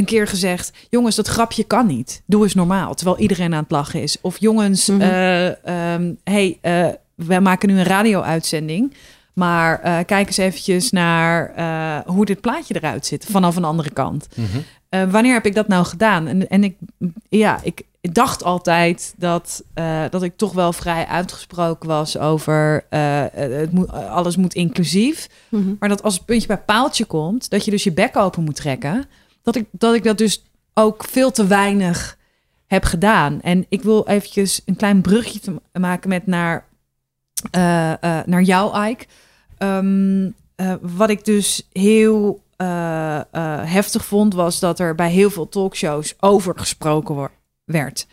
[0.00, 0.72] een keer gezegd...
[0.88, 2.22] jongens, dat grapje kan niet.
[2.26, 4.16] Doe eens normaal, terwijl iedereen aan het lachen is.
[4.20, 8.94] Of jongens, ehm, hey, eh, wij maken nu een radio-uitzending...
[9.32, 11.52] maar eh, kijk eens eventjes naar
[12.06, 13.26] hoe dit plaatje eruit zit...
[13.30, 14.28] vanaf een andere kant.
[14.34, 15.10] Mhm.
[15.10, 16.26] Wanneer heb ik dat nou gedaan?
[16.26, 16.76] En, en ik,
[17.28, 19.62] ja, ik dacht altijd dat,
[20.10, 22.84] dat ik toch wel vrij uitgesproken was over
[23.34, 25.28] het moet, alles moet inclusief.
[25.48, 25.74] Mhm.
[25.78, 28.56] Maar dat als het puntje bij paaltje komt, dat je dus je bek open moet
[28.56, 29.06] trekken.
[29.42, 32.18] Dat ik dat, ik dat dus ook veel te weinig
[32.66, 33.40] heb gedaan.
[33.40, 35.40] En ik wil eventjes een klein brugje
[35.72, 36.64] maken met naar,
[37.50, 39.06] eh, eh, naar jou, Ike.
[39.58, 42.42] Ehm, eh, wat ik dus heel
[43.64, 47.30] heftig vond, was dat er bij heel veel talkshows over gesproken
[47.64, 48.06] werd.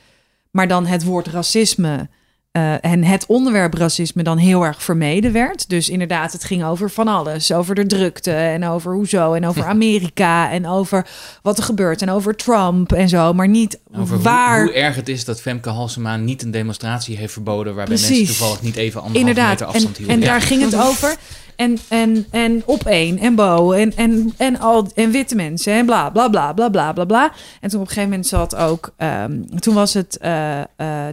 [0.52, 2.10] Maar dan het woord racisme
[2.58, 5.70] eh, en het onderwerp racisme dan heel erg vermeden werd.
[5.70, 7.52] Dus inderdaad, het ging over van alles.
[7.52, 11.08] Over de drukte en over hoezo en over Amerika en over
[11.42, 13.34] wat er gebeurt en over Trump en zo.
[13.34, 14.64] Maar niet Over waar...
[14.64, 17.76] Hoe, erg het is dat Femke Halsema niet een demonstratie heeft verboden...
[17.76, 20.16] waarbij mensen toevallig niet even anderhalve Inderdaad, meter en, afstand hielden.
[20.16, 20.28] en Ja.
[20.28, 21.16] daar ging het over.
[21.58, 25.86] En, en, en op één en Bo en, en, en, al, en witte mensen en
[25.86, 27.32] bla bla bla bla bla bla bla.
[27.62, 30.66] En toen op een gegeven moment zat ook, ehm, toen was het eh, eh,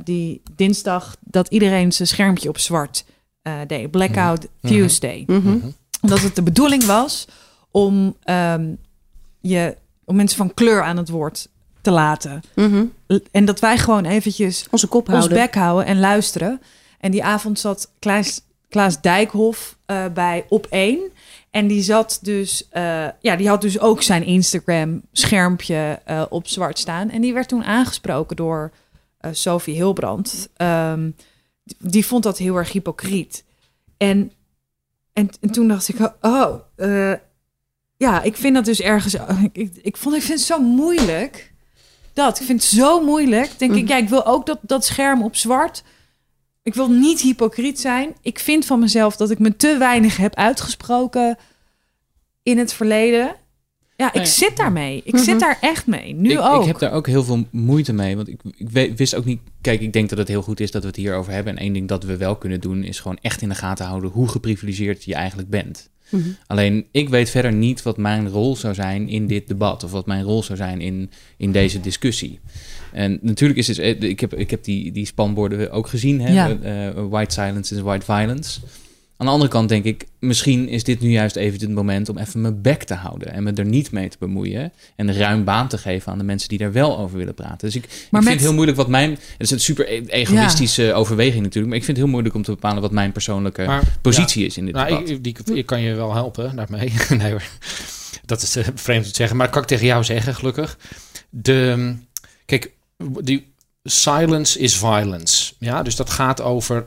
[0.04, 3.04] die dinsdag dat iedereen zijn schermpje op zwart
[3.42, 3.90] eh, deed.
[3.90, 5.24] Blackout Tuesday.
[5.26, 5.58] Mhm.
[6.00, 7.26] Dat het de bedoeling was
[7.70, 8.74] om, ehm,
[9.40, 11.48] je, om mensen van kleur aan het woord
[11.80, 12.42] te laten.
[12.54, 12.84] Mhm.
[13.30, 15.38] En dat wij gewoon eventjes Onze kop ons houden.
[15.38, 16.60] bek houden en luisteren.
[17.00, 20.98] En die avond zat Klaas, Klaas Dijkhoff eh, bij Op 1.
[21.50, 26.48] En die zat dus, eh, ja, die had dus ook zijn Instagram schermpje eh, op
[26.48, 27.10] zwart staan.
[27.10, 28.70] En die werd toen aangesproken door
[29.32, 30.48] Sophie Hilbrand.
[30.56, 31.10] Ehm,
[31.78, 33.44] die, vond dat heel erg hypocriet.
[33.96, 34.32] En,
[35.12, 37.12] en, en toen dacht ik, oh, eh,
[37.96, 39.14] ja, ik vind dat dus ergens,
[39.52, 41.52] ik, ik, vond, ik vind het zo moeilijk.
[42.12, 43.58] Dat, ik vind het zo moeilijk.
[43.58, 43.88] Denk ik, Mhm.
[43.92, 45.82] ja, ik wil ook dat, dat scherm op zwart.
[46.62, 48.14] Ik wil niet hypocriet zijn.
[48.20, 51.38] Ik vind van mezelf dat ik me te weinig heb uitgesproken
[52.42, 53.36] in het verleden.
[53.96, 54.26] Ja, ik Nee.
[54.26, 55.00] zit daarmee.
[55.04, 55.22] Ik Mhm.
[55.22, 56.14] zit daar echt mee.
[56.14, 56.60] Nu ik, ook.
[56.60, 58.16] Ik heb daar ook heel veel moeite mee.
[58.16, 59.40] Want ik, ik wist ook niet.
[59.60, 61.52] Kijk, ik denk dat het heel goed is dat we het hierover hebben.
[61.52, 64.10] En één ding dat we wel kunnen doen, is gewoon echt in de gaten houden
[64.10, 65.90] hoe geprivilegeerd je eigenlijk bent.
[66.08, 66.22] Mhm.
[66.46, 69.84] Alleen ik weet verder niet wat mijn rol zou zijn in dit debat.
[69.84, 72.40] Of wat mijn rol zou zijn in, in deze discussie.
[72.92, 74.02] En natuurlijk is het.
[74.02, 76.20] Ik heb, ik heb die, die spanborden ook gezien.
[76.20, 76.32] Hè?
[76.32, 76.56] Ja.
[76.62, 78.60] Eh, eh, white silence is white violence.
[79.24, 82.18] Aan de andere kant denk ik, misschien is dit nu juist even het moment om
[82.18, 83.32] even mijn bek te houden.
[83.32, 84.72] En me er niet mee te bemoeien.
[84.96, 87.58] En ruim baan te geven aan de mensen die daar wel over willen praten.
[87.58, 89.10] Dus ik, ik met- vind het heel moeilijk wat mijn.
[89.10, 91.66] Het is een super e- egoïstische overweging natuurlijk.
[91.66, 94.56] Maar ik vind het heel moeilijk om te bepalen wat mijn persoonlijke Maar, positie is
[94.56, 95.08] in dit Nou, debat.
[95.08, 96.92] ik, die, ik kan je wel helpen daarmee.
[97.18, 97.42] nee hoor.
[98.24, 99.36] Dat is eh, vreemd om te zeggen.
[99.36, 100.78] Maar dat kan ik tegen jou zeggen, gelukkig.
[101.30, 101.94] De,
[102.44, 102.72] kijk,
[103.20, 105.52] die silence is violence.
[105.58, 106.84] Ja, dus dat gaat over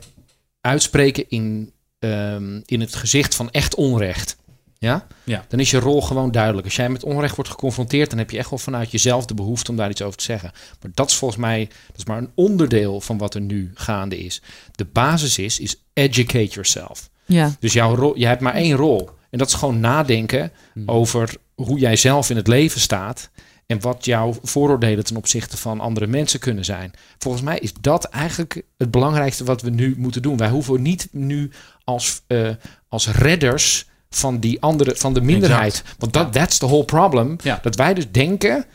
[0.61, 4.37] uitspreken in, ehm, in het gezicht van echt onrecht.
[4.79, 5.07] Ja?
[5.23, 5.45] Ja.
[5.47, 6.65] Dan is je rol gewoon duidelijk.
[6.65, 9.71] Als jij met onrecht wordt geconfronteerd, dan heb je echt wel vanuit jezelf de behoefte
[9.71, 10.51] om daar iets over te zeggen.
[10.81, 14.17] Maar dat is volgens mij dat is maar een onderdeel van wat er nu gaande
[14.17, 14.41] is.
[14.71, 17.09] De basis is, is educate yourself.
[17.25, 17.55] ja.
[17.59, 19.09] Dus jouw rol, je hebt maar één rol.
[19.29, 20.89] En dat is gewoon nadenken Hmm.
[20.89, 23.29] over hoe jij zelf in het leven staat.
[23.67, 26.91] En wat jouw vooroordelen ten opzichte van andere mensen kunnen zijn.
[27.17, 30.37] Volgens mij is dat eigenlijk het belangrijkste wat we nu moeten doen.
[30.37, 31.51] Wij hoeven niet nu
[31.83, 32.49] als, eh,
[32.87, 35.83] als redders van die andere, van de minderheid.
[35.97, 37.35] Want dat that's the whole problem.
[37.43, 37.59] Ja.
[37.61, 38.65] Dat wij dus denken.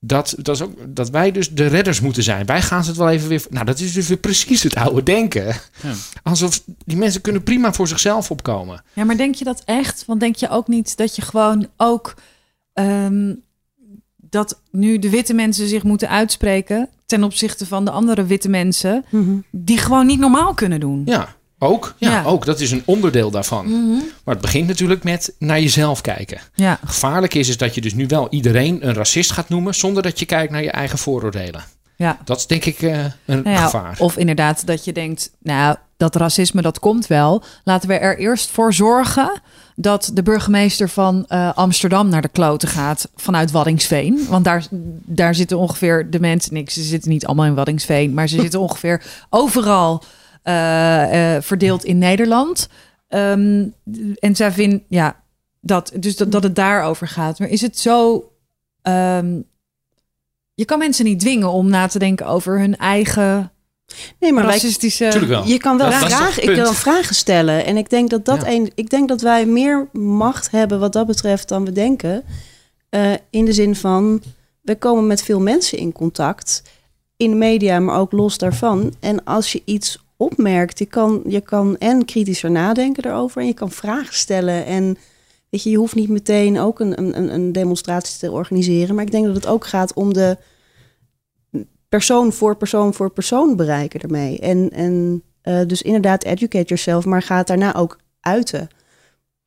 [0.00, 2.46] Dat, dat, is ook, dat wij dus de redders moeten zijn.
[2.46, 3.46] Wij gaan ze het wel even weer.
[3.50, 5.44] Nou, dat is dus weer precies het oude denken.
[5.46, 5.92] Ja.
[6.22, 8.82] Alsof die mensen kunnen prima voor zichzelf opkomen.
[8.92, 10.04] Ja, maar denk je dat echt?
[10.06, 12.14] Want denk je ook niet dat je gewoon ook
[12.72, 13.32] ehm,
[14.34, 19.04] dat nu de witte mensen zich moeten uitspreken ten opzichte van de andere witte mensen
[19.10, 19.36] Mhm.
[19.50, 21.02] die gewoon niet normaal kunnen doen?
[21.04, 21.94] Ja, ook.
[21.98, 22.24] Ja, Ja.
[22.24, 22.44] ook.
[22.44, 23.66] Dat is een onderdeel daarvan.
[23.66, 23.90] Mhm.
[24.24, 26.38] Maar het begint natuurlijk met naar jezelf kijken.
[26.54, 26.78] Ja.
[26.84, 29.74] Gevaarlijk is, is dat je dus nu wel iedereen een racist gaat noemen...
[29.74, 31.64] zonder dat je kijkt naar je eigen vooroordelen.
[31.96, 32.18] Ja.
[32.24, 33.96] Dat is denk ik eh, een Nou ja, gevaar.
[33.98, 37.42] Of inderdaad dat je denkt, nou, dat racisme dat komt wel.
[37.64, 39.40] Laten we er eerst voor zorgen
[39.76, 44.26] dat de burgemeester van eh, Amsterdam naar de kloten gaat vanuit Waddingsveen.
[44.28, 44.66] Want daar,
[45.04, 48.60] daar zitten ongeveer de mensen, niks, ze zitten niet allemaal in Waddingsveen, maar ze zitten
[48.68, 50.02] ongeveer overal
[50.42, 52.68] eh, verdeeld in Nederland.
[53.08, 53.66] Ehm,
[54.18, 55.22] en zij vindt, ja,
[55.60, 57.38] dat, dus dat, dat het daarover gaat.
[57.38, 58.24] Maar is het zo.
[58.82, 59.40] ehm,
[60.54, 63.48] je kan mensen niet dwingen om na te denken over hun eigen
[64.20, 65.26] Nee, maar racistische.
[65.26, 65.46] Wel.
[65.46, 67.64] je kan wel vragen, ik kan vragen stellen.
[67.64, 68.50] En ik denk dat, dat Ja.
[68.50, 72.24] een, ik denk dat wij meer macht hebben wat dat betreft dan we denken.
[72.88, 74.22] Eh, in de zin van,
[74.60, 76.62] we komen met veel mensen in contact.
[77.16, 78.94] In de media, maar ook los daarvan.
[79.00, 83.40] En als je iets opmerkt, je kan, je kan en kritischer nadenken erover.
[83.40, 84.66] En je kan vragen stellen.
[84.66, 84.98] En
[85.54, 88.94] weet je, je hoeft niet meteen ook een, een, een demonstratie te organiseren.
[88.94, 90.36] Maar ik denk dat het ook gaat om de
[91.88, 94.38] persoon voor persoon voor persoon bereiken ermee.
[94.38, 98.68] En, en eh, dus inderdaad, educate yourself, maar ga het daarna ook uiten.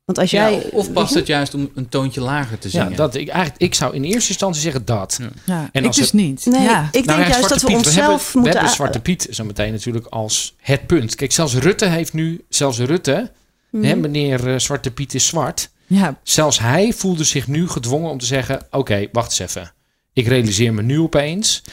[0.06, 0.70] Want als Ja, jij.
[0.72, 2.98] of past het juist om een toontje lager te ja, zingen?
[2.98, 5.18] dat, ik, eigenlijk, ik zou in eerste instantie zeggen dat.
[5.22, 5.30] Ja.
[5.46, 6.46] Ja, En ik als dus het- niet.
[6.46, 6.86] Nee, ja.
[6.86, 8.42] ik denk Nou ja, juist Zwarte dat we Piet, onszelf hebben, moeten.
[8.52, 11.16] We hebben Zwarte Piet zo meteen natuurlijk als het punt.
[11.16, 13.32] Kijk, zelfs Rutte heeft nu, zelfs Rutte,
[13.70, 13.84] Mhm.
[13.84, 15.70] hè, meneer eh, Zwarte Piet is zwart.
[15.88, 19.72] Ja, Zelfs hij voelde zich nu gedwongen om te zeggen: Oké, wacht eens even.
[20.14, 21.64] Ik realiseer me nu opeens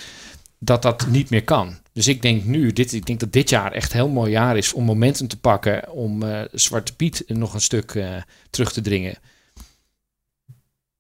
[0.59, 1.79] dat dat niet meer kan.
[1.93, 4.57] Dus ik denk nu, dit, ik denk dat dit jaar echt een heel mooi jaar
[4.57, 8.17] is om momentum te pakken om eh, Zwarte Piet nog een stuk eh,
[8.51, 9.15] terug te dringen.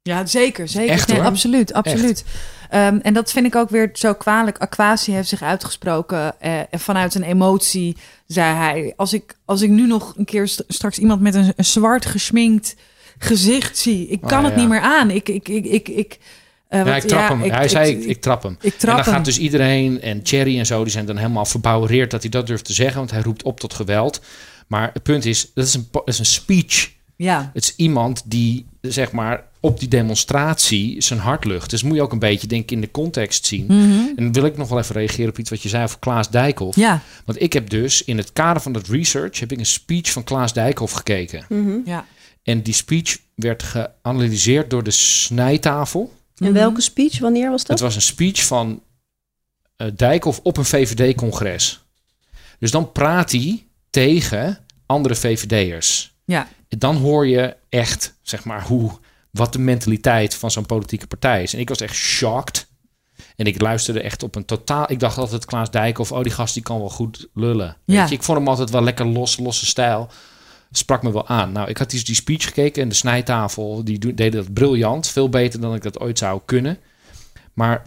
[0.02, 0.68] ja, zeker.
[0.68, 0.92] zeker.
[0.92, 2.24] Echt, nee, absoluut, absoluut.
[2.70, 4.58] Ehm, en dat vind ik ook weer zo kwalijk.
[4.58, 7.96] Aquasi heeft zich uitgesproken eh, vanuit een emotie,
[8.26, 8.92] zei hij.
[8.96, 12.06] Als ik, als ik nu nog een keer st- straks iemand met een, een zwart
[12.06, 12.74] gesminkt
[13.18, 14.60] gezicht zie, ik kan Oh, het ja.
[14.60, 15.10] niet meer aan.
[15.10, 16.18] Ik, ik, ik, ik, ik,
[16.68, 17.42] eh, Ja, wat- ik trap hem.
[17.42, 18.56] ik- hij ik- zei: ik, trap hem.
[18.60, 19.14] ik En trap dan hem.
[19.14, 22.46] gaat dus iedereen en Cherry en zo, die zijn dan helemaal verbouwereerd dat hij dat
[22.46, 24.20] durft te zeggen, want hij roept op tot geweld.
[24.66, 26.92] Maar het punt is, dat is een, po- dat is een speech.
[27.16, 31.70] Ja, Het is iemand die, zeg maar, op die demonstratie zijn hart lucht.
[31.70, 33.64] Dus moet je ook een beetje, denk ik, in de context zien.
[33.64, 33.74] Mhm.
[34.16, 36.30] En dan wil ik nog wel even reageren op iets wat je zei over Klaas
[36.30, 36.76] Dijkhoff.
[36.76, 40.10] ja, Want ik heb dus in het kader van dat research heb ik een speech
[40.12, 41.44] van Klaas Dijkhoff gekeken.
[41.48, 41.70] Mhm.
[41.84, 42.04] ja.
[42.44, 46.12] En die speech werd geanalyseerd door de snijtafel.
[46.38, 47.80] En welke speech, wanneer was Het dat?
[47.80, 48.82] was een speech van
[49.76, 51.84] eh Dijkhoff op een VVD-congres.
[52.58, 56.14] Dus dan praat hij tegen andere VVD'ers.
[56.24, 56.48] Ja.
[56.68, 58.90] En dan hoor je echt, zeg maar, hoe,
[59.30, 61.54] wat de mentaliteit van zo'n politieke partij is.
[61.54, 62.66] En ik was echt shocked.
[63.36, 64.90] En ik luisterde echt op een totaal...
[64.90, 67.76] Ik dacht altijd Klaas Dijkhoff, oh die gast die kan wel goed lullen.
[67.84, 68.06] Weet Ja.
[68.06, 70.08] je, ik vond hem altijd wel lekker los, losse stijl.
[70.76, 71.52] Sprak me wel aan.
[71.52, 75.06] Nou, ik had dus die speech gekeken en de snijtafel, die deden dat briljant.
[75.08, 76.78] Veel beter dan ik dat ooit zou kunnen.
[77.52, 77.86] Maar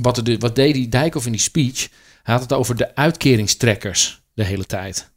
[0.00, 1.88] wat, de, wat deed die Dijkhoff in die speech?
[2.22, 5.10] Hij had het over de uitkeringstrekkers de hele tijd.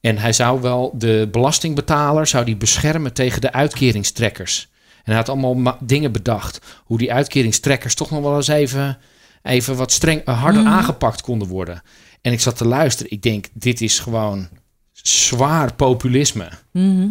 [0.00, 4.68] En hij zou wel de belastingbetaler zou die beschermen tegen de uitkeringstrekkers.
[4.96, 6.60] En hij had allemaal ma- dingen bedacht.
[6.84, 8.98] Hoe die uitkeringstrekkers toch nog wel eens even,
[9.42, 10.70] even wat streng, eh, harder Mhm.
[10.72, 11.82] aangepakt konden worden.
[12.20, 13.12] En ik zat te luisteren.
[13.12, 14.48] Ik denk, dit is gewoon
[15.02, 16.48] zwaar populisme.
[16.72, 17.08] Mhm.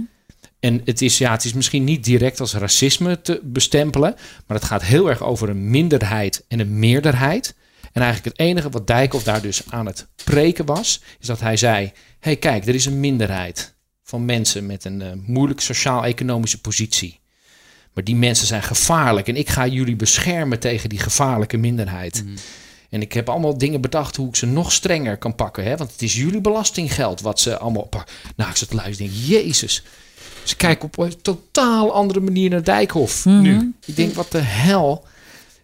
[0.60, 4.16] En het is, ja, het is misschien niet direct als racisme te bestempelen,
[4.48, 7.56] maar het gaat heel erg over een minderheid en een meerderheid.
[7.92, 11.58] En eigenlijk het enige wat Dijkhoff daar dus aan het preken was, is dat hij
[11.58, 17.20] zei: hey, kijk, er is een minderheid van mensen met een eh, moeilijke sociaal-economische positie.
[17.94, 22.24] Maar die mensen zijn gevaarlijk en ik ga jullie beschermen tegen die gevaarlijke minderheid.
[22.90, 25.64] En ik heb allemaal dingen bedacht hoe ik ze nog strenger kan pakken.
[25.64, 25.78] Hè?
[25.78, 28.16] Want het is jullie belastinggeld wat ze allemaal pakken.
[28.36, 29.84] Nou, ik zat te luisteren denk, jezus.
[30.44, 33.42] Ze kijken op een totaal andere manier naar Dijkhoff Mhm.
[33.42, 33.74] nu.
[33.86, 35.06] Ik denk, wat de hel.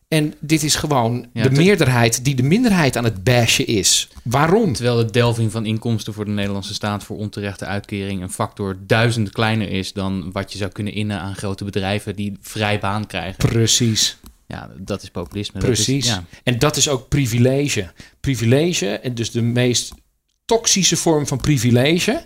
[0.07, 4.09] En dit is gewoon Ja, de meerderheid die de minderheid aan het bashen is.
[4.23, 4.73] Waarom?
[4.73, 9.29] Terwijl de delving van inkomsten voor de Nederlandse staat voor onterechte uitkering een factor duizend
[9.29, 13.35] kleiner is dan wat je zou kunnen innen aan grote bedrijven die vrij baan krijgen.
[13.49, 14.17] Precies.
[14.47, 15.59] Ja, dat is populisme.
[15.59, 16.05] Dat is- Precies.
[16.07, 16.23] ja.
[16.43, 17.91] En dat is ook privilege.
[18.19, 19.93] Privilege, en dus de meest
[20.45, 22.25] toxische vorm van privilege,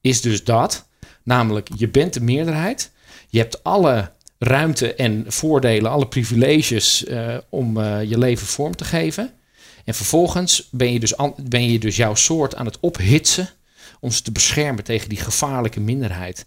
[0.00, 0.88] is dus dat.
[1.22, 2.90] Namelijk, je bent de meerderheid.
[3.28, 8.84] Je hebt alle ruimte en voordelen, alle privileges eh, om eh, je leven vorm te
[8.84, 9.32] geven.
[9.84, 13.48] En vervolgens ben je, dus ben je dus jouw soort aan het ophitsen
[14.00, 16.46] om ze te beschermen tegen die gevaarlijke minderheid.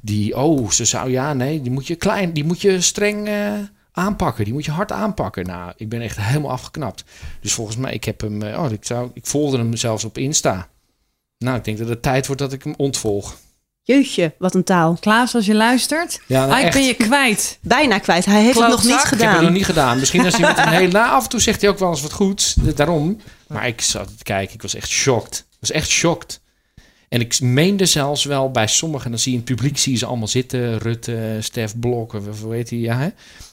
[0.00, 3.52] Die, oh, ze zou, ja, nee, die moet je klein, die moet je streng eh,
[3.98, 4.44] aanpakken.
[4.44, 5.46] Die moet je hard aanpakken.
[5.46, 7.04] Nou, ik ben echt helemaal afgeknapt.
[7.40, 10.18] Dus volgens mij, ik heb hem, eh, oh, ik, zou, ik volgde hem zelfs op
[10.18, 10.68] Insta.
[11.38, 13.36] Nou, ik denk dat het tijd wordt dat ik hem ontvolg.
[13.82, 14.96] Jeutje, wat een taal.
[15.00, 16.74] Klaas, als je luistert, Ja, nou, ik echt.
[16.74, 17.58] ben je kwijt.
[17.62, 18.24] Bijna kwijt.
[18.24, 19.04] Hij heeft het nog niet Klootzak.
[19.04, 19.44] Ik heb het gedaan.
[19.44, 19.98] nog niet gedaan.
[19.98, 20.88] Misschien als hij met een heel...
[20.90, 22.56] Nou, af en toe zegt hij ook wel eens wat goeds.
[22.66, 23.20] eh, Daarom.
[23.46, 24.54] Maar ik zat te kijken.
[24.54, 25.38] Ik was echt shocked.
[25.50, 26.40] Ik was echt shocked.
[27.08, 29.10] En ik meende zelfs wel bij sommigen...
[29.10, 30.78] Dan zie je in het publiek zie je ze allemaal zitten.
[30.78, 32.78] Rutte, Stef Blok, of of hoe heet hij?
[32.78, 33.08] Ja, hè?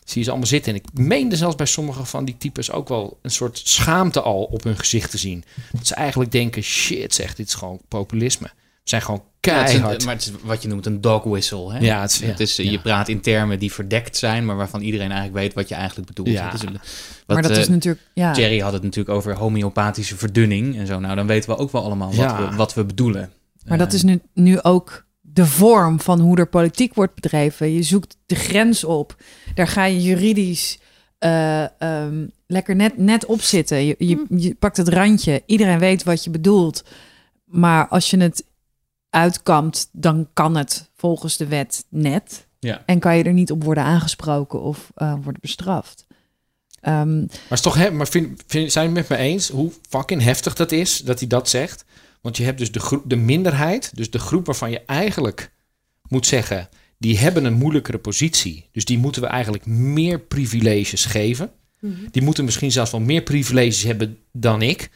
[0.05, 0.73] Zie je ze allemaal zitten.
[0.73, 2.71] En ik meende zelfs bij sommige van die types...
[2.71, 5.43] ook wel een soort schaamte al op hun gezicht te zien.
[5.71, 6.61] Dat ze eigenlijk denken...
[6.61, 8.47] Shit zeg, dit is gewoon populisme.
[8.47, 10.05] We zijn gewoon Ja, het is een- keihard.
[10.05, 11.73] maar het is wat je noemt een dog whistle.
[11.73, 11.79] Hè?
[11.79, 12.71] Ja, het is- ja, het is, ja.
[12.71, 16.07] Je praat in termen die verdekt zijn, maar waarvan iedereen eigenlijk weet wat je eigenlijk
[16.07, 16.27] bedoelt.
[16.29, 16.45] Ja.
[16.45, 16.81] Het is een- wat,
[17.25, 18.03] maar dat is eh, natuurlijk...
[18.13, 18.33] Ja.
[18.33, 20.99] Jerry had het natuurlijk over homeopathische verdunning en zo.
[20.99, 22.49] Nou, dan weten we ook wel allemaal wat, Ja.
[22.49, 23.31] we, wat we bedoelen.
[23.65, 25.04] Maar dat Eh, is nu, nu ook
[25.35, 27.73] de vorm van hoe er politiek wordt bedreven.
[27.73, 29.15] Je zoekt de grens op.
[29.55, 30.79] Daar ga je juridisch
[31.17, 33.85] eh, ehm, lekker net, net op zitten.
[33.85, 35.43] Je, je, je pakt het randje.
[35.45, 36.83] Iedereen weet wat je bedoelt.
[37.45, 38.45] Maar als je het
[39.09, 42.47] uitkampt, dan kan het volgens de wet net.
[42.59, 42.83] Ja.
[42.85, 46.05] En kan je er niet op worden aangesproken of eh, worden bestraft.
[46.81, 49.71] Ehm, Maar, is toch, hè, maar vind, vind, zijn jullie het met me eens hoe
[49.89, 51.85] fucking heftig dat is dat hij dat zegt?
[52.25, 55.51] Want je hebt dus de, groep, de minderheid, dus de groep waarvan je eigenlijk
[56.07, 58.69] moet zeggen, die hebben een moeilijkere positie.
[58.71, 61.51] Dus die moeten we eigenlijk meer privileges geven.
[62.11, 64.89] Die moeten misschien zelfs wel meer privileges hebben dan ik.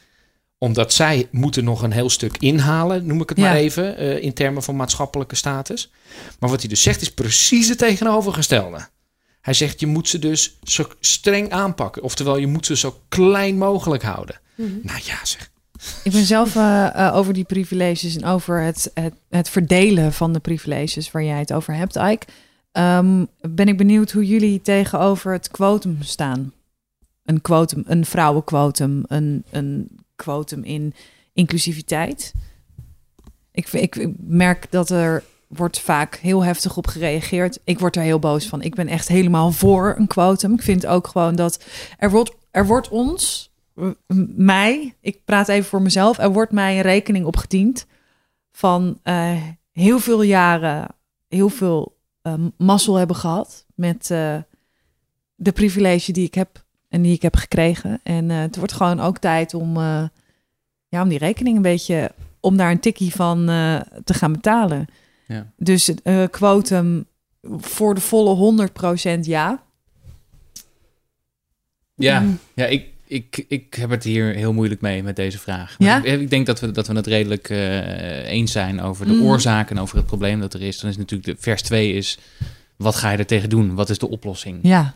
[0.58, 3.44] Omdat zij moeten nog een heel stuk inhalen, noem ik het Ja.
[3.44, 5.90] maar even, eh, in termen van maatschappelijke status.
[6.38, 8.88] Maar wat hij dus zegt is precies het tegenovergestelde.
[9.40, 12.02] Hij zegt, je moet ze dus zo streng aanpakken.
[12.02, 14.40] Oftewel, je moet ze zo klein mogelijk houden.
[14.82, 15.50] Nou ja, zeg.
[16.04, 20.32] Ik ben zelf eh, eh, over die privileges en over het, het, het verdelen van
[20.32, 22.26] de privileges waar jij het over hebt, Ike.
[22.72, 26.52] ehm, ben ik benieuwd hoe jullie tegenover het quotum staan.
[27.24, 30.94] Een quotum, een vrouwenquotum, een, een quotum in
[31.32, 32.32] inclusiviteit.
[33.52, 37.58] Ik, ik, merk dat er wordt vaak heel heftig op gereageerd.
[37.64, 38.62] Ik word er heel boos van.
[38.62, 40.52] Ik ben echt helemaal voor een quotum.
[40.52, 41.64] Ik vind ook gewoon dat
[41.98, 43.49] er wordt, er wordt ons,
[44.36, 47.86] mij, ik praat even voor mezelf, er wordt mij een rekening opgediend
[48.52, 50.88] van eh, heel veel jaren,
[51.28, 54.36] heel veel eh, mazzel hebben gehad met eh,
[55.34, 58.00] de privilege die ik heb en die ik heb gekregen.
[58.02, 59.78] En het wordt gewoon ook tijd om,
[60.88, 63.46] ja, om die rekening een beetje, om daar een tikkie van
[64.04, 64.86] te gaan betalen.
[65.26, 65.52] Ja.
[65.56, 67.06] Dus het quotum
[67.42, 68.68] voor de volle
[69.16, 69.62] 100% ja.
[71.94, 72.38] Ja, Mm.
[72.54, 75.78] ja ik, ik, ik heb het hier heel moeilijk mee met deze vraag.
[75.78, 76.02] Maar Ja?
[76.12, 79.22] Ik, ik denk dat we, dat we het redelijk eh, eens zijn over de Mm.
[79.22, 80.78] oorzaken en over het probleem dat er is.
[80.80, 82.18] Dan is natuurlijk de vers 2 is,
[82.76, 83.74] wat ga je er tegen doen?
[83.74, 84.58] Wat is de oplossing?
[84.62, 84.94] Ja,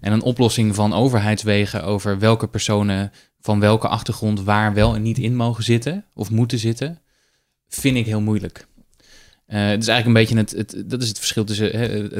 [0.00, 5.18] En een oplossing van overheidswegen over welke personen van welke achtergrond waar wel en niet
[5.18, 7.00] in mogen zitten of moeten zitten,
[7.68, 8.66] vind ik heel moeilijk.
[9.46, 11.72] Eh, het is eigenlijk een beetje het, het, dat is het verschil tussen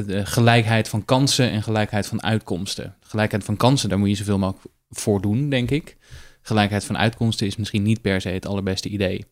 [0.07, 2.95] de gelijkheid van kansen en gelijkheid van uitkomsten.
[3.01, 5.97] Gelijkheid van kansen, daar moet je zoveel mogelijk voor doen, denk ik.
[6.41, 9.25] Gelijkheid van uitkomsten is misschien niet per se het allerbeste idee.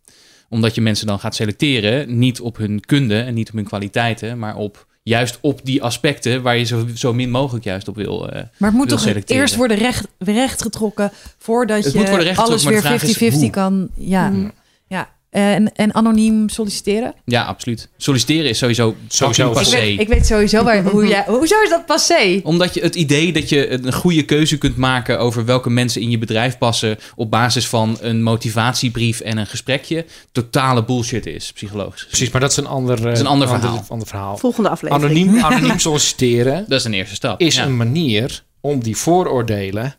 [0.50, 4.40] Omdat je mensen dan gaat selecteren, niet op hun kunde en niet op hun kwaliteiten,
[4.40, 8.30] maar op juist op die aspecten waar je zo, zo min mogelijk juist op wil.
[8.30, 12.82] eh, maar het moet toch eerst worden recht, recht getrokken voordat Het je alles weer
[12.82, 13.50] vraag is 50-50 hoe?
[13.50, 13.90] kan.
[13.96, 14.52] Ja, Mm.
[14.88, 15.16] ja.
[15.38, 17.14] En, en anoniem solliciteren?
[17.26, 17.90] Ja, absoluut.
[17.98, 19.44] Solliciteren is sowieso, Sowieso.
[19.44, 19.80] fucking Ik passé.
[19.86, 21.24] weet, ik weet sowieso waar, hoe jij.
[21.40, 22.40] Hoezo is dat passé?
[22.44, 26.10] Omdat je het idee dat je een goede keuze kunt maken over welke mensen in
[26.10, 32.06] je bedrijf passen op basis van een motivatiebrief en een gesprekje totale bullshit is, psychologisch.
[32.06, 33.86] Precies, maar dat is een ander, eh, is een ander verhaal.
[33.88, 34.38] ander verhaal.
[34.38, 35.06] Volgende aflevering.
[35.06, 37.40] Anoniem, anoniem solliciteren Dat is een eerste stap.
[37.42, 37.64] is ja.
[37.66, 39.92] een manier om die vooroordelen eh,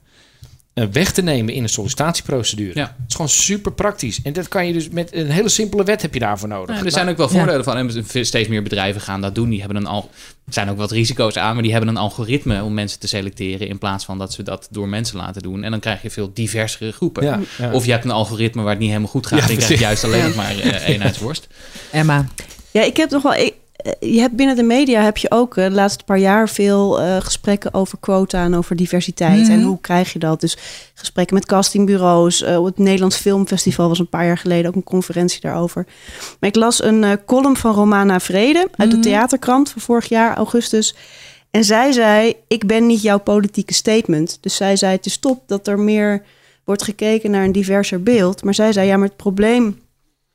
[0.92, 2.78] weg te nemen in een sollicitatieprocedure.
[2.78, 2.82] Ja.
[2.84, 4.20] Het is gewoon super praktisch.
[4.22, 6.78] En dat kan je dus met een hele simpele wet heb je daarvoor nodig.
[6.78, 7.32] Ja, er zijn ook wel Ja.
[7.38, 7.76] voordelen van.
[7.76, 9.48] En steeds meer bedrijven gaan dat doen.
[9.48, 10.10] Die hebben een al.
[10.46, 13.68] Er zijn ook wat risico's aan, maar die hebben een algoritme om mensen te selecteren.
[13.68, 15.64] In plaats van dat ze dat door mensen laten doen.
[15.64, 17.24] En dan krijg je veel diversere groepen.
[17.24, 17.72] Ja, ja.
[17.72, 19.38] Of je hebt een algoritme waar het niet helemaal goed gaat.
[19.38, 21.46] Ja, en je krijgt juist alleen nog maar eh, eenheidsworst.
[21.90, 22.26] Emma.
[22.70, 23.47] Ja, ik heb nog wel.
[23.88, 27.00] Eh, je hebt binnen de media heb je ook eh, de laatste paar jaar veel
[27.00, 29.42] eh, gesprekken over quota en over diversiteit.
[29.42, 29.50] Mhm.
[29.50, 30.40] En hoe krijg je dat?
[30.40, 30.56] Dus
[30.94, 32.42] gesprekken met castingbureaus.
[32.42, 35.86] op het Nederlands Filmfestival was een paar jaar geleden ook een conferentie daarover.
[36.40, 39.04] Maar ik las een column van Romana Vrede uit de Mhm.
[39.06, 40.94] Theaterkrant van vorig jaar, augustus.
[41.50, 44.38] En zij zei: Ik ben niet jouw politieke statement.
[44.40, 46.22] Dus zij zei: Het is top dat er meer
[46.64, 48.44] wordt gekeken naar een diverser beeld.
[48.44, 49.78] Maar zij zei: Ja, maar het probleem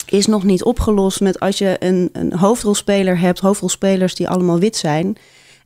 [0.06, 4.76] is nog niet opgelost met als je een, een hoofdrolspeler hebt, hoofdrolspelers die allemaal wit
[4.76, 5.18] zijn.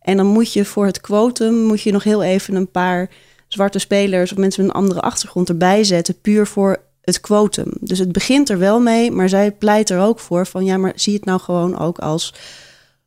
[0.02, 3.10] En dan moet je voor het quotum moet je nog heel even een paar
[3.48, 7.72] zwarte spelers of mensen met een andere achtergrond erbij zetten, puur voor het quotum.
[7.80, 10.94] Dus het begint er wel mee, maar zij pleit er ook voor van ja, maar
[10.96, 12.34] zie het nou gewoon ook als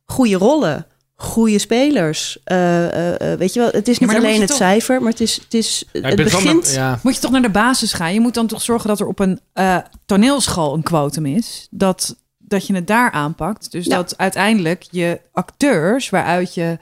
[0.05, 0.85] goede rollen,
[1.21, 2.37] goede spelers.
[2.43, 5.21] Eh, eh, eh, weet je wel, het is niet alleen het toch- cijfer, maar het
[5.21, 6.71] is, het is Ja, het begint.
[6.73, 8.13] ja, Moet je toch naar de basis gaan?
[8.13, 11.67] Je moet dan toch zorgen dat er op een eh, toneelschool een quotum is.
[11.71, 13.71] Dat, dat je het daar aanpakt.
[13.71, 13.95] Dus Ja.
[13.95, 16.77] dat uiteindelijk je acteurs waaruit je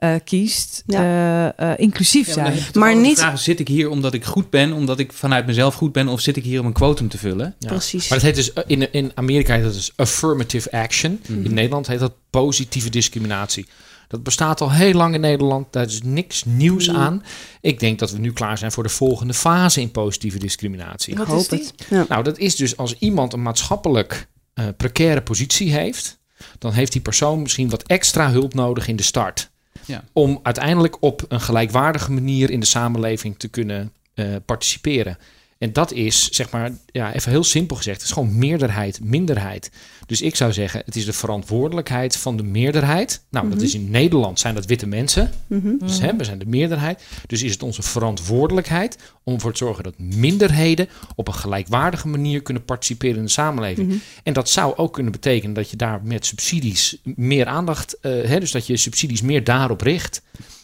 [0.00, 2.58] eh, kiest, eh, eh, inclusief Ja, zijn.
[2.72, 5.92] Maar niet- vraag, zit ik hier omdat ik goed ben, omdat ik vanuit mezelf goed
[5.92, 7.54] ben, of zit ik hier om een quotum te vullen?
[7.58, 7.68] ja.
[7.68, 8.08] Precies.
[8.08, 11.20] Maar het heet dus, in, in Amerika heet dat dus affirmative action.
[11.28, 11.44] Mhm.
[11.44, 13.66] In Nederland heet dat positieve discriminatie.
[14.08, 15.72] Dat bestaat al heel lang in Nederland.
[15.72, 16.96] Daar is niks nieuws Mm.
[16.96, 17.22] aan.
[17.60, 21.14] Ik denk dat we nu klaar zijn voor de volgende fase in positieve discriminatie.
[21.16, 21.74] Wat Ik hoop het.
[21.90, 22.06] Ja.
[22.08, 26.18] Nou, dat is dus als iemand een maatschappelijk eh, precaire positie heeft,
[26.58, 29.50] dan heeft die persoon misschien wat extra hulp nodig in de start.
[29.86, 30.04] Ja.
[30.12, 35.18] Om uiteindelijk op een gelijkwaardige manier in de samenleving te kunnen eh, participeren.
[35.60, 39.70] En dat is, zeg maar, ja, even heel simpel gezegd, het is gewoon meerderheid, minderheid.
[40.06, 43.24] Dus ik zou zeggen, het is de verantwoordelijkheid van de meerderheid.
[43.30, 45.30] Nou, dat is in Nederland zijn dat witte mensen.
[45.46, 45.76] Mhm.
[45.78, 47.02] Dus hè, we zijn de meerderheid.
[47.26, 52.42] Dus is het onze verantwoordelijkheid om ervoor te zorgen dat minderheden op een gelijkwaardige manier
[52.42, 53.88] kunnen participeren in de samenleving.
[53.88, 53.96] Mhm.
[54.22, 58.40] En dat zou ook kunnen betekenen dat je daar met subsidies meer aandacht, eh hè,
[58.40, 60.22] dus dat je subsidies meer daarop richt.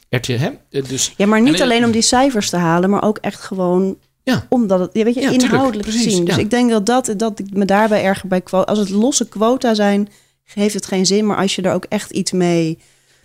[0.09, 3.03] Er, hè, eh, dus Ja, maar niet En- alleen om die cijfers te halen, maar
[3.03, 3.97] ook echt gewoon
[4.33, 4.47] Ja.
[4.49, 6.25] omdat het, ja, weet je, Ja, tuurlijk, inhoudelijk precies, gezien.
[6.25, 6.41] Dus ja.
[6.41, 8.71] ik denk dat, dat, dat ik me daarbij erger bij quota.
[8.71, 10.09] Als het losse quota zijn,
[10.45, 11.27] heeft het geen zin.
[11.27, 12.79] Maar als je er ook echt iets mee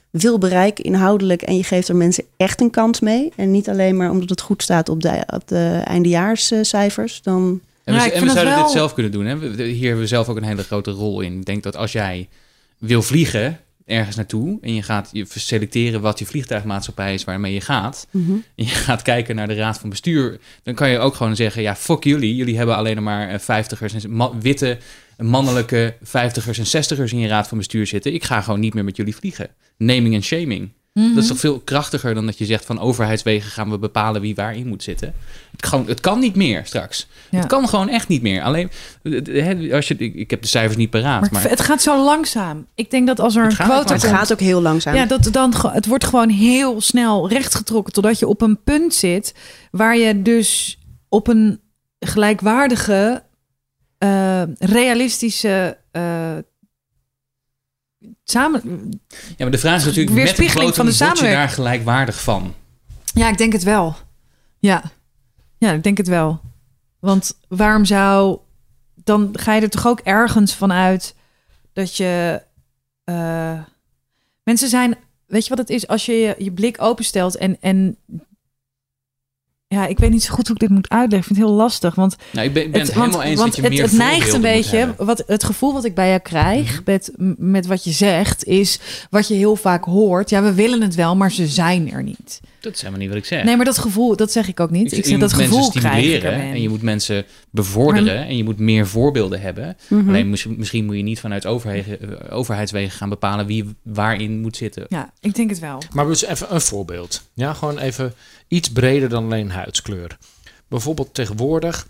[0.10, 3.32] wil bereiken, inhoudelijk, en je geeft er mensen echt een kans mee.
[3.36, 7.62] En niet alleen maar omdat het goed staat op de, op de eindejaarscijfers, dan.
[7.84, 9.26] En we, en we zouden wel- dit zelf kunnen doen.
[9.26, 9.64] Hè?
[9.64, 11.38] Hier hebben we zelf ook een hele grote rol in.
[11.38, 12.30] Ik denk dat als jij
[12.78, 17.62] wil vliegen ergens naartoe en je gaat je selecteren wat je vliegtuigmaatschappij is waarmee je
[17.62, 18.08] gaat,
[18.56, 21.62] en je gaat kijken naar de raad van bestuur, dan kan je ook gewoon zeggen,
[21.62, 22.36] ja, fuck jullie.
[22.36, 24.78] Jullie hebben alleen maar eh, vijftigers en ma- witte,
[25.18, 28.14] mannelijke vijftigers en zestigers in je raad van bestuur zitten.
[28.14, 29.50] Ik ga gewoon niet meer met jullie vliegen.
[29.78, 30.72] Naming en shaming.
[30.94, 31.14] Mhm.
[31.14, 34.36] Dat is toch veel krachtiger dan dat je zegt van overheidswegen gaan we bepalen wie
[34.36, 35.14] waarin moet zitten.
[35.52, 37.08] Het, gewoon, het kan niet meer straks.
[37.30, 37.38] Ja.
[37.38, 38.42] Het kan gewoon echt niet meer.
[38.42, 38.72] Alleen,
[39.24, 42.04] hè, als je, ik, ik heb de cijfers niet paraat, Maar maar, het gaat zo
[42.04, 42.68] langzaam.
[42.76, 44.96] Ik denk dat als er Het een quota Het gaat ook heel langzaam.
[44.96, 49.36] Ja, dat dan, het wordt gewoon heel snel rechtgetrokken totdat je op een punt zit
[49.72, 50.80] waar je dus
[51.10, 51.62] op een
[52.00, 53.24] gelijkwaardige,
[53.98, 56.38] eh, realistische eh,
[58.24, 58.62] samen.
[59.10, 61.36] ja, maar de vraag is natuurlijk, met een Weerspiegeling van de je samenwerking.
[61.36, 62.54] daar gelijkwaardig van?
[63.14, 63.96] Ja, ik denk het wel.
[64.60, 64.84] Ja,
[65.58, 66.42] ja, ik denk het wel.
[67.00, 68.40] Want waarom zou
[69.04, 71.16] dan ga je er toch ook ergens vanuit
[71.74, 72.42] dat je
[73.04, 73.60] eh,
[74.44, 74.96] mensen zijn.
[75.26, 77.98] Weet je wat het is als je je, je blik openstelt en en
[79.72, 81.18] ja, ik weet niet zo goed hoe ik dit moet uitleggen.
[81.18, 83.30] Ik vind het heel lastig, want Nou, ik ben, ik ben het, het helemaal want,
[83.30, 84.86] eens want dat je het, meer het neigt een beetje.
[84.86, 85.06] Mhm.
[85.06, 89.28] Wat, het gevoel wat ik bij jou krijg met, met wat je zegt, is wat
[89.28, 90.30] je heel vaak hoort.
[90.30, 92.40] Ja, we willen het wel, maar ze zijn er niet.
[92.62, 93.44] Dat is helemaal niet wat ik zeg.
[93.44, 94.92] Nee, maar dat gevoel, dat zeg ik ook niet.
[94.92, 99.42] Ik, zeg dat gevoel krijg en je moet mensen bevorderen en je moet meer voorbeelden
[99.42, 99.78] hebben.
[99.88, 100.08] Mhm.
[100.08, 104.58] Alleen mis- misschien moet je niet vanuit overhegen- eh, overheidswegen gaan bepalen wie waarin moet
[104.58, 104.86] zitten.
[104.90, 105.82] Ja, ik denk het wel.
[105.94, 107.30] Maar dus even een voorbeeld.
[107.34, 108.14] Ja, gewoon even
[108.48, 110.18] iets breder dan alleen huidskleur.
[110.68, 111.88] Bijvoorbeeld tegenwoordig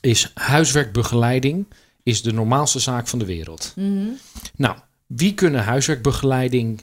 [0.00, 1.66] is huiswerkbegeleiding
[2.02, 3.74] is de normaalste zaak van de wereld.
[4.56, 4.76] Nou,
[5.06, 6.80] wie kunnen huiswerkbegeleiding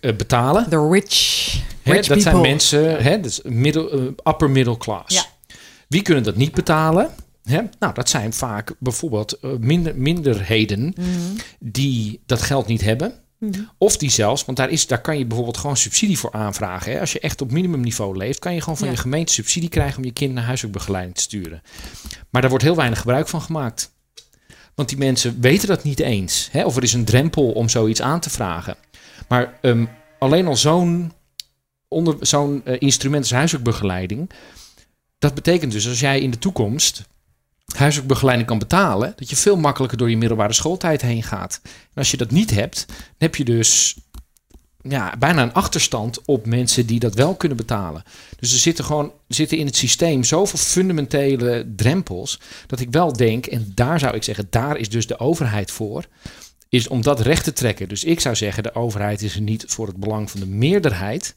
[0.00, 0.68] eh, betalen?
[0.70, 5.14] The rich, Hè, dat zijn mensen, hè, dat is middel, eh, upper middle class.
[5.14, 5.24] Ja.
[5.88, 7.10] Wie kunnen dat niet betalen?
[7.44, 7.60] Hè?
[7.78, 11.08] Nou, dat zijn vaak bijvoorbeeld eh, minder, minderheden Mhm.
[11.60, 13.12] die dat geld niet hebben.
[13.78, 16.92] Of die zelfs, want daar, is, daar kan je bijvoorbeeld gewoon subsidie voor aanvragen.
[16.92, 17.00] Hè?
[17.00, 18.92] Als je echt op minimumniveau leeft, kan je gewoon van Ja.
[18.92, 21.62] je gemeente subsidie krijgen om je kind naar huiswerkbegeleiding te sturen.
[22.30, 23.92] Maar daar wordt heel weinig gebruik van gemaakt.
[24.74, 26.48] Want die mensen weten dat niet eens.
[26.52, 26.64] Hè?
[26.64, 28.76] Of er is een drempel om zoiets aan te vragen.
[29.28, 29.84] Maar ehm,
[30.18, 31.12] alleen al zo'n
[31.94, 34.30] onder zo'n eh, instrument als huiswerkbegeleiding.
[35.18, 37.02] Dat betekent dus als jij in de toekomst
[37.64, 41.60] huiswerkbegeleiding kan betalen, dat je veel makkelijker door je middelbare schooltijd heen gaat.
[41.64, 43.96] En als je dat niet hebt, dan heb je dus
[44.88, 48.02] ja, bijna een achterstand op mensen die dat wel kunnen betalen.
[48.38, 53.46] Dus er zitten gewoon zitten in het systeem zoveel fundamentele drempels dat ik wel denk,
[53.46, 56.04] en daar zou ik zeggen, daar is dus de overheid voor,
[56.68, 57.88] is om dat recht te trekken.
[57.88, 61.36] Dus ik zou zeggen, de overheid is er niet voor het belang van de meerderheid.